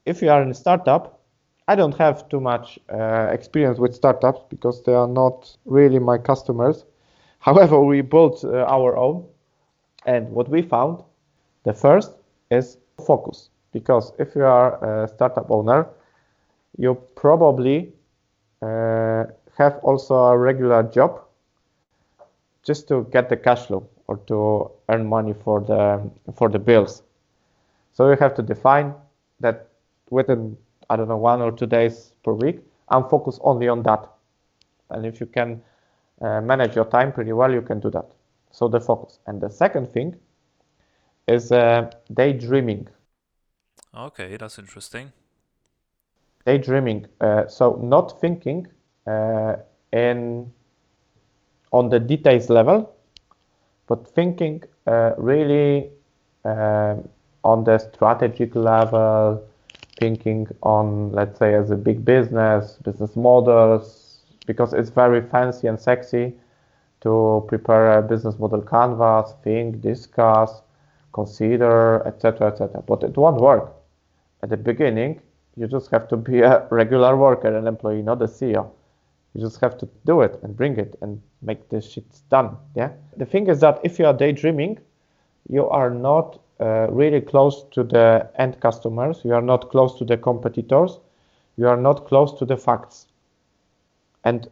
If 0.06 0.22
you 0.22 0.30
are 0.30 0.44
in 0.44 0.52
a 0.52 0.54
startup, 0.54 1.22
I 1.70 1.76
don't 1.76 1.96
have 1.96 2.28
too 2.28 2.42
much 2.42 2.78
uh, 2.90 3.30
experience 3.32 3.80
with 3.80 3.96
startups 3.96 4.42
because 4.50 4.84
they 4.84 4.94
are 4.94 5.08
not 5.08 5.56
really 5.64 6.00
my 6.00 6.18
customers. 6.18 6.84
However, 7.40 7.80
we 7.80 8.02
built 8.02 8.44
uh, 8.44 8.66
our 8.68 8.98
own, 8.98 9.26
and 10.06 10.30
what 10.32 10.50
we 10.50 10.62
found, 10.62 11.02
the 11.64 11.72
first 11.72 12.12
is 12.52 12.78
focus. 13.08 13.52
Because 13.72 14.12
if 14.20 14.36
you 14.36 14.44
are 14.44 14.84
a 14.84 15.08
startup 15.08 15.50
owner, 15.50 15.88
you 16.78 16.96
probably 17.16 17.94
uh, 18.62 19.24
have 19.58 19.78
also 19.84 20.16
a 20.16 20.38
regular 20.38 20.84
job 20.84 21.25
just 22.66 22.88
to 22.88 23.08
get 23.12 23.30
the 23.30 23.38
cash 23.38 23.68
flow 23.68 23.88
or 24.08 24.18
to 24.28 24.72
earn 24.90 25.08
money 25.08 25.34
for 25.34 25.62
the 25.62 26.10
for 26.36 26.50
the 26.50 26.60
bills. 26.60 27.04
So 27.94 28.10
you 28.10 28.18
have 28.18 28.36
to 28.36 28.42
define 28.42 28.94
that 29.40 29.70
within 30.10 30.58
I 30.90 30.96
don't 30.98 31.08
know 31.08 31.18
one 31.18 31.42
or 31.42 31.52
two 31.52 31.66
days 31.66 32.14
per 32.24 32.34
week, 32.34 32.60
I'm 32.90 33.08
focused 33.10 33.40
only 33.44 33.68
on 33.68 33.84
that. 33.84 34.08
And 34.90 35.06
if 35.06 35.20
you 35.20 35.26
can 35.26 35.62
uh, 36.22 36.42
manage 36.42 36.76
your 36.76 36.86
time 36.86 37.12
pretty 37.12 37.34
well, 37.34 37.52
you 37.52 37.62
can 37.62 37.80
do 37.80 37.90
that. 37.92 38.06
So 38.52 38.68
the 38.68 38.80
focus. 38.80 39.20
And 39.26 39.42
the 39.42 39.50
second 39.50 39.92
thing 39.94 40.16
is 41.28 41.52
uh, 41.52 41.90
daydreaming. 42.14 42.88
Okay, 43.96 44.38
that's 44.38 44.60
interesting 44.60 45.12
daydreaming. 46.46 47.08
Uh, 47.20 47.48
so 47.48 47.80
not 47.82 48.20
thinking 48.22 48.68
uh, 49.08 49.56
in 49.92 50.52
on 51.72 51.90
the 51.90 52.00
details 52.00 52.50
level, 52.50 52.96
but 53.88 54.08
thinking 54.08 54.64
uh, 54.88 55.12
really 55.18 55.90
uh, 56.44 56.96
on 57.44 57.64
the 57.64 57.78
strategic 57.78 58.56
level, 58.56 59.44
thinking 60.00 60.48
on 60.64 61.12
let's 61.12 61.40
say 61.40 61.54
as 61.54 61.72
a 61.72 61.76
big 61.76 62.04
business, 62.04 62.78
business 62.84 63.16
models, 63.16 64.22
because 64.46 64.74
it's 64.74 64.90
very 64.90 65.22
fancy 65.22 65.68
and 65.68 65.80
sexy 65.80 66.34
to 67.02 67.46
prepare 67.48 68.00
a 68.00 68.02
business 68.02 68.38
model 68.40 68.62
canvas, 68.62 69.34
think, 69.44 69.82
discuss, 69.82 70.62
consider, 71.14 72.06
etc., 72.08 72.48
etc. 72.48 72.82
But 72.82 73.04
it 73.04 73.16
won't 73.16 73.40
work. 73.40 73.74
At 74.42 74.50
the 74.50 74.58
beginning, 74.58 75.22
you 75.56 75.68
just 75.68 75.90
have 75.92 76.08
to 76.10 76.18
be 76.18 76.42
a 76.42 76.68
regular 76.72 77.16
worker, 77.16 77.56
an 77.56 77.68
employee, 77.68 78.02
not 78.02 78.22
a 78.22 78.26
CEO. 78.26 78.70
You 79.36 79.42
just 79.42 79.60
have 79.60 79.78
to 79.80 79.90
do 80.06 80.22
it 80.22 80.40
and 80.44 80.56
bring 80.56 80.78
it 80.78 80.96
and 81.02 81.22
make 81.42 81.68
this 81.68 81.92
shit 81.92 82.06
done. 82.30 82.56
Yeah. 82.74 82.92
The 83.18 83.26
thing 83.26 83.48
is 83.48 83.60
that 83.60 83.82
if 83.84 84.00
you 84.00 84.06
are 84.06 84.14
daydreaming, 84.14 84.80
you 85.50 85.68
are 85.68 85.90
not 85.90 86.40
uh, 86.62 86.88
really 86.90 87.20
close 87.20 87.66
to 87.72 87.84
the 87.84 88.30
end 88.36 88.62
customers. 88.62 89.22
You 89.26 89.34
are 89.34 89.42
not 89.42 89.70
close 89.70 89.98
to 90.00 90.06
the 90.06 90.16
competitors. 90.16 91.00
You 91.58 91.68
are 91.68 91.76
not 91.76 92.08
close 92.08 92.32
to 92.40 92.46
the 92.46 92.56
facts. 92.56 93.08
And 94.24 94.48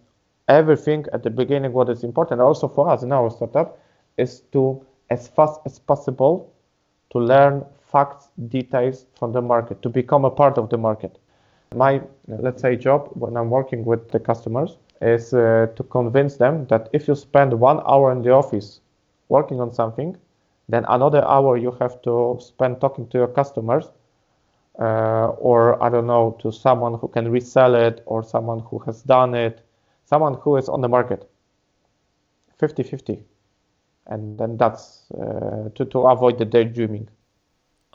everything 0.50 1.06
at 1.14 1.24
the 1.24 1.30
beginning, 1.30 1.72
what 1.72 1.90
is 1.90 2.04
important 2.04 2.42
also 2.42 2.68
for 2.68 2.90
us 2.90 3.04
in 3.04 3.14
our 3.14 3.30
startup, 3.32 3.80
is 4.18 4.42
to 4.52 4.86
as 5.10 5.30
fast 5.30 5.62
as 5.66 5.80
possible 5.80 6.54
to 7.12 7.20
learn 7.20 7.66
facts, 7.90 8.28
details 8.50 9.06
from 9.18 9.32
the 9.32 9.42
market, 9.42 9.82
to 9.82 9.90
become 9.90 10.26
a 10.26 10.30
part 10.30 10.58
of 10.58 10.70
the 10.70 10.78
market. 10.78 11.20
My, 11.76 12.02
let's 12.28 12.62
say, 12.62 12.76
job 12.76 13.10
when 13.14 13.38
I'm 13.38 13.50
working 13.50 13.86
with 13.86 14.12
the 14.12 14.20
customers 14.20 14.78
is 15.02 15.34
uh, 15.34 15.68
to 15.76 15.84
convince 15.84 16.38
them 16.38 16.66
that 16.68 16.90
if 16.94 17.08
you 17.08 17.16
spend 17.16 17.54
one 17.54 17.82
hour 17.86 18.12
in 18.12 18.22
the 18.22 18.32
office 18.32 18.80
working 19.30 19.60
on 19.60 19.74
something, 19.74 20.18
then 20.70 20.86
another 20.88 21.24
hour 21.26 21.58
you 21.58 21.72
have 21.80 22.02
to 22.04 22.38
spend 22.40 22.80
talking 22.80 23.08
to 23.10 23.18
your 23.18 23.28
customers 23.28 23.90
uh, 24.80 25.28
or 25.38 25.82
I 25.84 25.90
don't 25.90 26.08
know, 26.08 26.38
to 26.42 26.52
someone 26.52 26.96
who 27.00 27.08
can 27.08 27.30
resell 27.30 27.76
it 27.76 28.02
or 28.06 28.24
someone 28.24 28.60
who 28.60 28.80
has 28.80 29.04
done 29.04 29.36
it, 29.36 29.62
someone 30.06 30.36
who 30.36 30.58
is 30.58 30.70
on 30.70 30.82
the 30.82 30.90
market. 30.90 31.30
50 32.58 32.84
50. 32.84 33.24
And 34.08 34.38
then 34.38 34.58
that's 34.58 35.06
uh, 35.12 35.70
to, 35.76 35.86
to 35.86 36.00
avoid 36.08 36.38
the 36.38 36.46
daydreaming. 36.46 37.10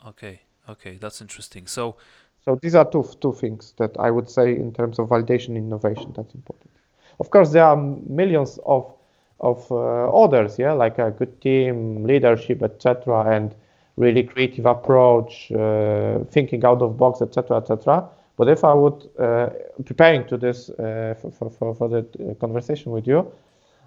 Okay, 0.07 0.41
okay, 0.67 0.97
that's 0.97 1.21
interesting. 1.21 1.67
So, 1.67 1.97
so 2.43 2.57
these 2.61 2.75
are 2.75 2.89
two 2.89 3.05
two 3.21 3.33
things 3.33 3.73
that 3.77 3.95
I 3.99 4.11
would 4.11 4.29
say 4.29 4.55
in 4.55 4.73
terms 4.73 4.99
of 4.99 5.09
validation 5.09 5.55
innovation 5.55 6.13
that's 6.15 6.33
important. 6.33 6.71
Of 7.19 7.29
course, 7.29 7.51
there 7.51 7.65
are 7.65 7.77
millions 7.77 8.59
of 8.65 8.93
of 9.39 9.71
uh, 9.71 10.09
others, 10.11 10.59
yeah, 10.59 10.73
like 10.73 10.99
a 10.99 11.11
good 11.11 11.41
team, 11.41 12.03
leadership, 12.03 12.61
etc., 12.61 13.23
and 13.33 13.55
really 13.95 14.23
creative 14.23 14.65
approach, 14.65 15.51
uh, 15.51 16.19
thinking 16.25 16.65
out 16.65 16.81
of 16.81 16.97
box, 16.97 17.21
etc., 17.21 17.57
etc. 17.57 18.09
But 18.37 18.49
if 18.49 18.63
I 18.63 18.73
would 18.73 19.09
uh, 19.19 19.49
preparing 19.85 20.25
to 20.27 20.37
this 20.37 20.69
uh, 20.69 21.15
for, 21.21 21.49
for, 21.49 21.75
for 21.75 21.89
the 21.89 21.99
uh, 21.99 22.33
conversation 22.35 22.91
with 22.91 23.07
you, 23.07 23.31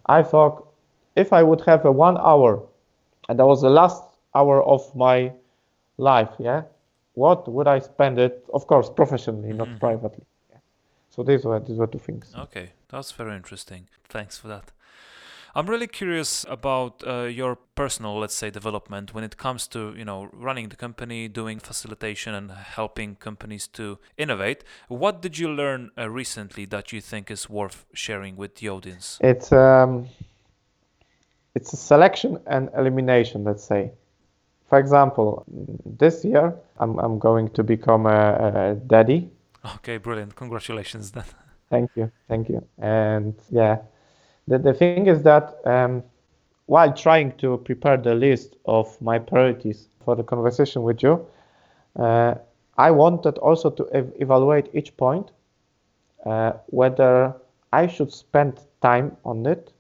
I 0.06 0.22
thought 0.22 0.68
if 1.16 1.32
I 1.32 1.42
would 1.42 1.60
have 1.62 1.84
a 1.84 1.92
one 1.92 2.18
hour, 2.18 2.62
and 3.28 3.38
that 3.38 3.46
was 3.46 3.62
the 3.62 3.70
last 3.70 4.02
hour 4.34 4.62
of 4.62 4.94
my 4.94 5.32
life, 5.98 6.30
yeah, 6.38 6.62
what 7.14 7.48
would 7.48 7.68
I 7.68 7.78
spend 7.78 8.18
it? 8.18 8.44
Of 8.52 8.66
course, 8.66 8.88
professionally, 8.90 9.50
mm-hmm. 9.50 9.58
not 9.58 9.80
privately. 9.80 10.24
Yeah. 10.50 10.58
So 11.10 11.22
these 11.22 11.44
were 11.44 11.60
these 11.60 11.76
were 11.76 11.86
two 11.86 11.98
things. 11.98 12.32
Okay, 12.36 12.70
that's 12.88 13.12
very 13.12 13.34
interesting. 13.36 13.88
Thanks 14.08 14.38
for 14.38 14.48
that. 14.48 14.72
I'm 15.54 15.66
really 15.66 15.86
curious 15.86 16.46
about 16.48 17.06
uh, 17.06 17.24
your 17.24 17.56
personal, 17.74 18.18
let's 18.18 18.34
say, 18.34 18.48
development 18.48 19.12
when 19.12 19.22
it 19.22 19.36
comes 19.36 19.68
to 19.68 19.94
you 19.96 20.04
know 20.04 20.30
running 20.32 20.70
the 20.70 20.76
company, 20.76 21.28
doing 21.28 21.58
facilitation, 21.60 22.34
and 22.34 22.50
helping 22.50 23.16
companies 23.16 23.66
to 23.68 23.98
innovate. 24.16 24.64
What 24.88 25.20
did 25.20 25.38
you 25.38 25.48
learn 25.48 25.90
uh, 25.98 26.08
recently 26.08 26.64
that 26.66 26.92
you 26.92 27.02
think 27.02 27.30
is 27.30 27.50
worth 27.50 27.84
sharing 27.92 28.36
with 28.36 28.56
the 28.56 28.70
audience? 28.70 29.18
It's 29.20 29.52
um, 29.52 30.08
it's 31.54 31.74
a 31.74 31.76
selection 31.76 32.38
and 32.46 32.70
elimination, 32.76 33.44
let's 33.44 33.64
say. 33.64 33.92
For 34.72 34.78
example, 34.78 35.44
this 35.84 36.24
year 36.24 36.56
I'm, 36.78 36.98
I'm 36.98 37.18
going 37.18 37.50
to 37.50 37.62
become 37.62 38.06
a, 38.06 38.70
a 38.70 38.74
daddy. 38.86 39.30
Okay, 39.76 39.98
brilliant. 39.98 40.34
Congratulations 40.34 41.12
then. 41.12 41.24
Thank 41.70 41.90
you. 41.94 42.10
Thank 42.26 42.48
you. 42.48 42.66
And 42.78 43.34
yeah, 43.50 43.80
the, 44.48 44.56
the 44.56 44.72
thing 44.72 45.08
is 45.08 45.22
that 45.24 45.58
um, 45.66 46.02
while 46.64 46.90
trying 46.90 47.36
to 47.36 47.58
prepare 47.58 47.98
the 47.98 48.14
list 48.14 48.56
of 48.64 48.98
my 49.02 49.18
priorities 49.18 49.88
for 50.06 50.16
the 50.16 50.22
conversation 50.22 50.84
with 50.84 51.02
you, 51.02 51.26
uh, 51.96 52.36
I 52.78 52.92
wanted 52.92 53.36
also 53.36 53.68
to 53.68 53.86
ev- 53.92 54.14
evaluate 54.20 54.70
each 54.72 54.96
point 54.96 55.32
uh, 56.24 56.52
whether 56.68 57.34
I 57.74 57.88
should 57.88 58.10
spend 58.10 58.58
time 58.80 59.18
on 59.26 59.44
it 59.44 59.70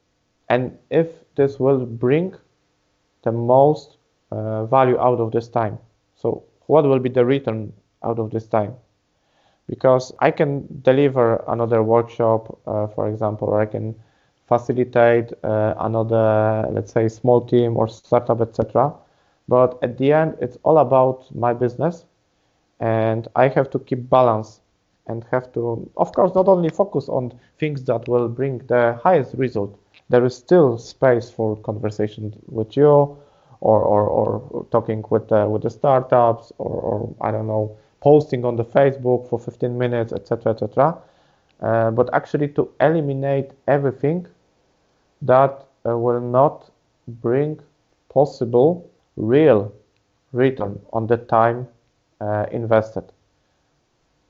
and 0.50 0.76
if 0.90 1.08
this 1.34 1.58
will 1.58 1.86
bring 1.86 2.34
the 3.22 3.32
most 3.32 3.96
uh, 4.32 4.66
value 4.66 4.98
out 4.98 5.20
of 5.20 5.32
this 5.32 5.48
time. 5.48 5.78
So 6.16 6.44
what 6.66 6.84
will 6.84 6.98
be 7.00 7.10
the 7.10 7.24
return 7.24 7.72
out 8.02 8.18
of 8.18 8.30
this 8.30 8.46
time? 8.48 8.74
because 9.68 10.12
I 10.20 10.30
can 10.30 10.66
deliver 10.82 11.44
another 11.48 11.82
workshop, 11.82 12.58
uh, 12.66 12.86
for 12.88 13.08
example, 13.08 13.48
or 13.48 13.60
I 13.60 13.66
can 13.66 13.94
facilitate 14.48 15.32
uh, 15.44 15.74
another, 15.78 16.66
let's 16.72 16.92
say, 16.92 17.08
small 17.08 17.40
team 17.42 17.76
or 17.76 17.88
startup, 17.88 18.40
etc. 18.40 18.94
But 19.48 19.78
at 19.82 19.98
the 19.98 20.12
end, 20.12 20.36
it's 20.40 20.58
all 20.64 20.78
about 20.78 21.34
my 21.34 21.52
business, 21.54 22.04
and 22.80 23.28
I 23.36 23.48
have 23.48 23.70
to 23.70 23.78
keep 23.78 24.08
balance 24.10 24.60
and 25.06 25.24
have 25.30 25.52
to, 25.52 25.90
of 25.96 26.12
course, 26.12 26.34
not 26.34 26.48
only 26.48 26.68
focus 26.68 27.08
on 27.08 27.32
things 27.58 27.84
that 27.84 28.08
will 28.08 28.28
bring 28.28 28.58
the 28.66 28.98
highest 29.02 29.34
result. 29.34 29.78
There 30.08 30.24
is 30.24 30.36
still 30.36 30.78
space 30.78 31.30
for 31.30 31.56
conversation 31.56 32.34
with 32.46 32.76
you, 32.76 33.16
or 33.62 33.80
or, 33.82 34.02
or 34.08 34.66
talking 34.70 35.04
with 35.10 35.28
the, 35.28 35.48
with 35.48 35.62
the 35.62 35.70
startups, 35.70 36.52
or, 36.58 36.70
or 36.88 37.14
I 37.20 37.30
don't 37.30 37.46
know, 37.46 37.76
posting 38.00 38.44
on 38.44 38.56
the 38.56 38.64
Facebook 38.64 39.28
for 39.28 39.38
15 39.38 39.78
minutes, 39.78 40.12
etc., 40.12 40.52
etc. 40.52 40.98
Uh, 41.60 41.90
but 41.92 42.12
actually 42.14 42.48
to 42.48 42.68
eliminate 42.80 43.52
everything 43.68 44.26
that 45.22 45.66
uh, 45.86 45.96
will 45.96 46.20
not 46.20 46.70
bring 47.08 47.60
possible 48.08 48.90
real 49.16 49.72
return 50.32 50.80
on 50.92 51.06
the 51.06 51.16
time 51.16 51.68
uh, 52.20 52.46
invested. 52.52 53.12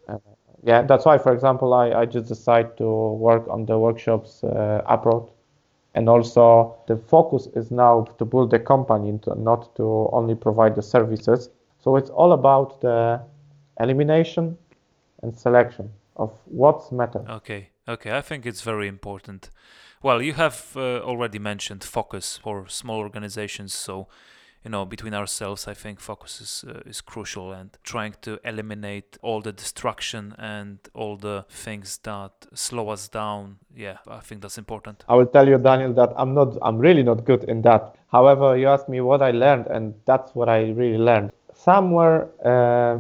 Uh, 0.09 0.19
yeah, 0.63 0.83
that's 0.83 1.05
why, 1.05 1.19
for 1.19 1.33
example, 1.33 1.73
I, 1.75 1.93
I 1.93 2.07
just 2.07 2.29
decided 2.29 2.77
to 2.79 2.87
work 2.87 3.47
on 3.49 3.67
the 3.67 3.79
workshops 3.79 4.45
uh, 4.45 4.83
abroad. 4.87 5.31
And 5.95 6.09
also 6.09 6.77
the 6.87 6.97
focus 6.97 7.49
is 7.55 7.71
now 7.71 8.05
to 8.19 8.25
build 8.25 8.51
the 8.51 8.59
company, 8.59 9.19
not 9.37 9.75
to 9.77 10.09
only 10.13 10.35
provide 10.35 10.75
the 10.75 10.83
services. 10.83 11.51
So 11.81 11.97
it's 11.97 12.11
all 12.11 12.33
about 12.33 12.81
the 12.81 13.21
elimination 13.81 14.57
and 15.23 15.37
selection 15.37 15.91
of 16.17 16.33
what's 16.47 16.93
matter. 16.93 17.25
Okay, 17.29 17.71
okay, 17.89 18.17
I 18.17 18.21
think 18.21 18.47
it's 18.47 18.63
very 18.63 18.89
important. 18.89 19.51
Well, 20.03 20.21
you 20.23 20.35
have 20.35 20.73
uh, 20.77 21.01
already 21.01 21.39
mentioned 21.39 21.85
focus 21.85 22.39
for 22.39 22.69
small 22.69 22.99
organizations, 22.99 23.73
so 23.75 24.09
you 24.65 24.71
know 24.71 24.85
between 24.85 25.15
ourselves 25.15 25.67
i 25.67 25.75
think 25.75 26.01
focus 26.01 26.41
is 26.41 26.65
uh, 26.69 26.81
is 26.87 27.01
crucial 27.01 27.53
and 27.53 27.71
trying 27.83 28.15
to 28.21 28.39
eliminate 28.45 29.19
all 29.23 29.41
the 29.41 29.53
distraction 29.53 30.35
and 30.39 30.79
all 30.95 31.17
the 31.17 31.45
things 31.49 31.99
that 32.03 32.33
slow 32.55 32.89
us 32.89 33.09
down 33.09 33.57
yeah 33.77 33.99
i 34.07 34.21
think 34.21 34.41
that's 34.43 34.59
important. 34.59 35.05
I 35.09 35.15
will 35.15 35.27
tell 35.27 35.49
you 35.49 35.59
daniel 35.59 35.93
that 35.95 36.13
i'm 36.17 36.35
not 36.35 36.57
i'm 36.63 36.79
really 36.79 37.03
not 37.03 37.25
good 37.25 37.45
in 37.45 37.63
that. 37.63 37.95
However 38.11 38.57
you 38.57 38.69
asked 38.69 38.89
me 38.89 39.01
what 39.01 39.23
i 39.23 39.31
learned 39.31 39.67
and 39.67 39.95
that's 40.05 40.35
what 40.35 40.49
i 40.49 40.71
really 40.71 40.99
learned. 40.99 41.33
Somewhere 41.55 42.29
uh, 42.45 42.99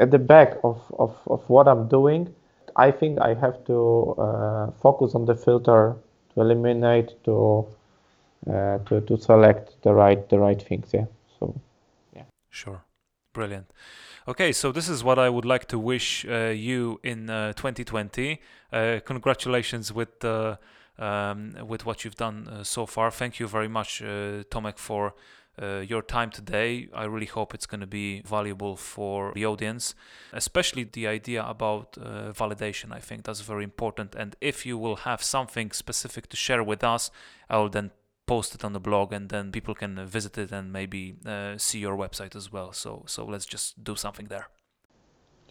at 0.00 0.10
the 0.10 0.18
back 0.18 0.56
of, 0.64 0.82
of, 0.98 1.16
of 1.26 1.48
what 1.48 1.68
I'm 1.68 1.86
doing, 1.86 2.34
I 2.74 2.90
think 2.90 3.20
I 3.20 3.34
have 3.34 3.64
to 3.66 4.14
uh, 4.18 4.70
focus 4.82 5.14
on 5.14 5.26
the 5.26 5.34
filter 5.34 5.94
to 6.34 6.40
eliminate 6.40 7.22
to 7.24 7.66
uh, 8.46 8.78
to 8.78 9.00
to 9.02 9.18
select 9.18 9.82
the 9.82 9.92
right 9.92 10.28
the 10.28 10.38
right 10.38 10.60
things. 10.60 10.90
Yeah. 10.92 11.06
So 11.38 11.54
yeah. 12.14 12.24
Sure. 12.50 12.84
Brilliant. 13.32 13.70
Okay, 14.28 14.52
so 14.52 14.72
this 14.72 14.88
is 14.88 15.02
what 15.02 15.18
I 15.18 15.28
would 15.28 15.44
like 15.44 15.66
to 15.68 15.78
wish 15.78 16.26
uh, 16.26 16.52
you 16.54 17.00
in 17.02 17.26
2020. 17.28 18.40
Uh, 18.72 18.76
uh, 18.76 19.00
congratulations 19.00 19.92
with 19.92 20.24
um, 20.24 21.54
with 21.66 21.86
what 21.86 22.04
you've 22.04 22.16
done 22.16 22.46
uh, 22.48 22.62
so 22.62 22.86
far. 22.86 23.10
Thank 23.10 23.40
you 23.40 23.48
very 23.48 23.68
much, 23.68 24.02
Tomek, 24.02 24.78
for 24.78 25.14
uh, 25.60 25.80
your 25.80 26.02
time 26.02 26.30
today. 26.30 26.88
I 26.94 27.04
really 27.04 27.26
hope 27.26 27.54
it's 27.54 27.66
going 27.66 27.80
to 27.80 27.86
be 27.86 28.22
valuable 28.22 28.76
for 28.76 29.32
the 29.34 29.46
audience, 29.46 29.94
especially 30.32 30.84
the 30.84 31.06
idea 31.06 31.44
about 31.44 31.98
uh, 31.98 32.32
validation. 32.32 32.92
I 32.92 33.00
think 33.00 33.24
that's 33.24 33.40
very 33.40 33.64
important. 33.64 34.14
And 34.14 34.36
if 34.40 34.64
you 34.64 34.78
will 34.78 34.96
have 34.96 35.22
something 35.22 35.70
specific 35.72 36.28
to 36.28 36.36
share 36.36 36.62
with 36.62 36.82
us, 36.82 37.10
I 37.48 37.58
will 37.58 37.68
then 37.68 37.90
post 38.30 38.54
it 38.54 38.64
on 38.64 38.72
the 38.72 38.84
blog 38.88 39.12
and 39.12 39.28
then 39.28 39.50
people 39.50 39.74
can 39.74 39.92
visit 40.06 40.38
it 40.38 40.52
and 40.52 40.72
maybe 40.72 41.02
uh, 41.26 41.58
see 41.66 41.80
your 41.86 41.96
website 41.96 42.34
as 42.36 42.46
well. 42.54 42.72
So, 42.72 43.02
so 43.06 43.24
let's 43.24 43.46
just 43.54 43.82
do 43.82 43.96
something 43.96 44.26
there. 44.34 44.46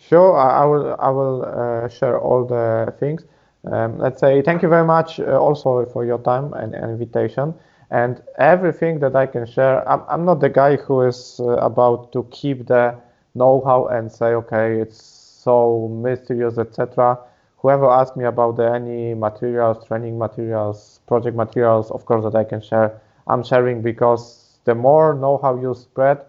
Sure, 0.09 0.31
I 0.61 0.65
will. 0.71 0.95
I 1.07 1.09
will 1.09 1.37
uh, 1.43 1.89
share 1.89 2.17
all 2.17 2.41
the 2.55 2.93
things. 3.01 3.21
Um, 3.65 3.99
let's 3.99 4.19
say 4.21 4.41
thank 4.41 4.61
you 4.63 4.69
very 4.69 4.87
much 4.95 5.19
uh, 5.19 5.45
also 5.47 5.85
for 5.93 6.05
your 6.05 6.19
time 6.31 6.53
and, 6.53 6.73
and 6.73 6.91
invitation 6.95 7.53
and 7.91 8.21
everything 8.37 8.99
that 8.99 9.15
I 9.23 9.25
can 9.25 9.45
share. 9.45 9.77
I'm, 9.91 10.01
I'm 10.07 10.23
not 10.23 10.39
the 10.39 10.49
guy 10.49 10.77
who 10.77 11.01
is 11.01 11.39
uh, 11.39 11.69
about 11.71 12.13
to 12.13 12.25
keep 12.31 12.67
the 12.67 12.95
know-how 13.35 13.87
and 13.87 14.09
say, 14.09 14.27
okay, 14.41 14.79
it's 14.79 15.01
so 15.03 15.89
mysterious, 16.01 16.57
etc. 16.57 17.17
Whoever 17.61 17.89
asked 17.89 18.15
me 18.15 18.25
about 18.25 18.55
the, 18.55 18.71
any 18.71 19.13
materials, 19.13 19.85
training 19.85 20.17
materials, 20.17 21.01
project 21.07 21.35
materials, 21.35 21.91
of 21.91 22.05
course 22.05 22.23
that 22.23 22.35
I 22.35 22.43
can 22.43 22.61
share. 22.61 23.01
I'm 23.27 23.43
sharing 23.43 23.81
because 23.81 24.59
the 24.63 24.75
more 24.75 25.13
know-how 25.13 25.59
you 25.59 25.75
spread, 25.75 26.19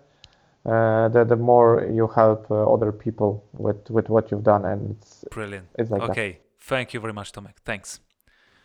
uh, 0.67 1.09
the, 1.09 1.25
the 1.25 1.37
more 1.37 1.89
you 1.91 2.09
help 2.09 2.51
uh, 2.51 2.73
other 2.73 2.93
people 2.93 3.45
with, 3.53 3.89
with 3.91 4.09
what 4.09 4.31
you've 4.31 4.43
done, 4.43 4.65
and 4.65 4.97
it's 4.97 5.25
brilliant. 5.31 5.69
It's 5.79 5.91
like 5.91 6.03
okay, 6.03 6.33
that. 6.33 6.41
thank 6.61 6.93
you 6.93 7.01
very 7.01 7.13
much, 7.13 7.33
Tomek. 7.33 7.57
Thanks. 7.65 8.01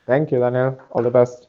Thank 0.06 0.32
you, 0.32 0.40
Daniel. 0.40 0.80
All 0.92 1.04
the 1.04 1.12
best. 1.12 1.48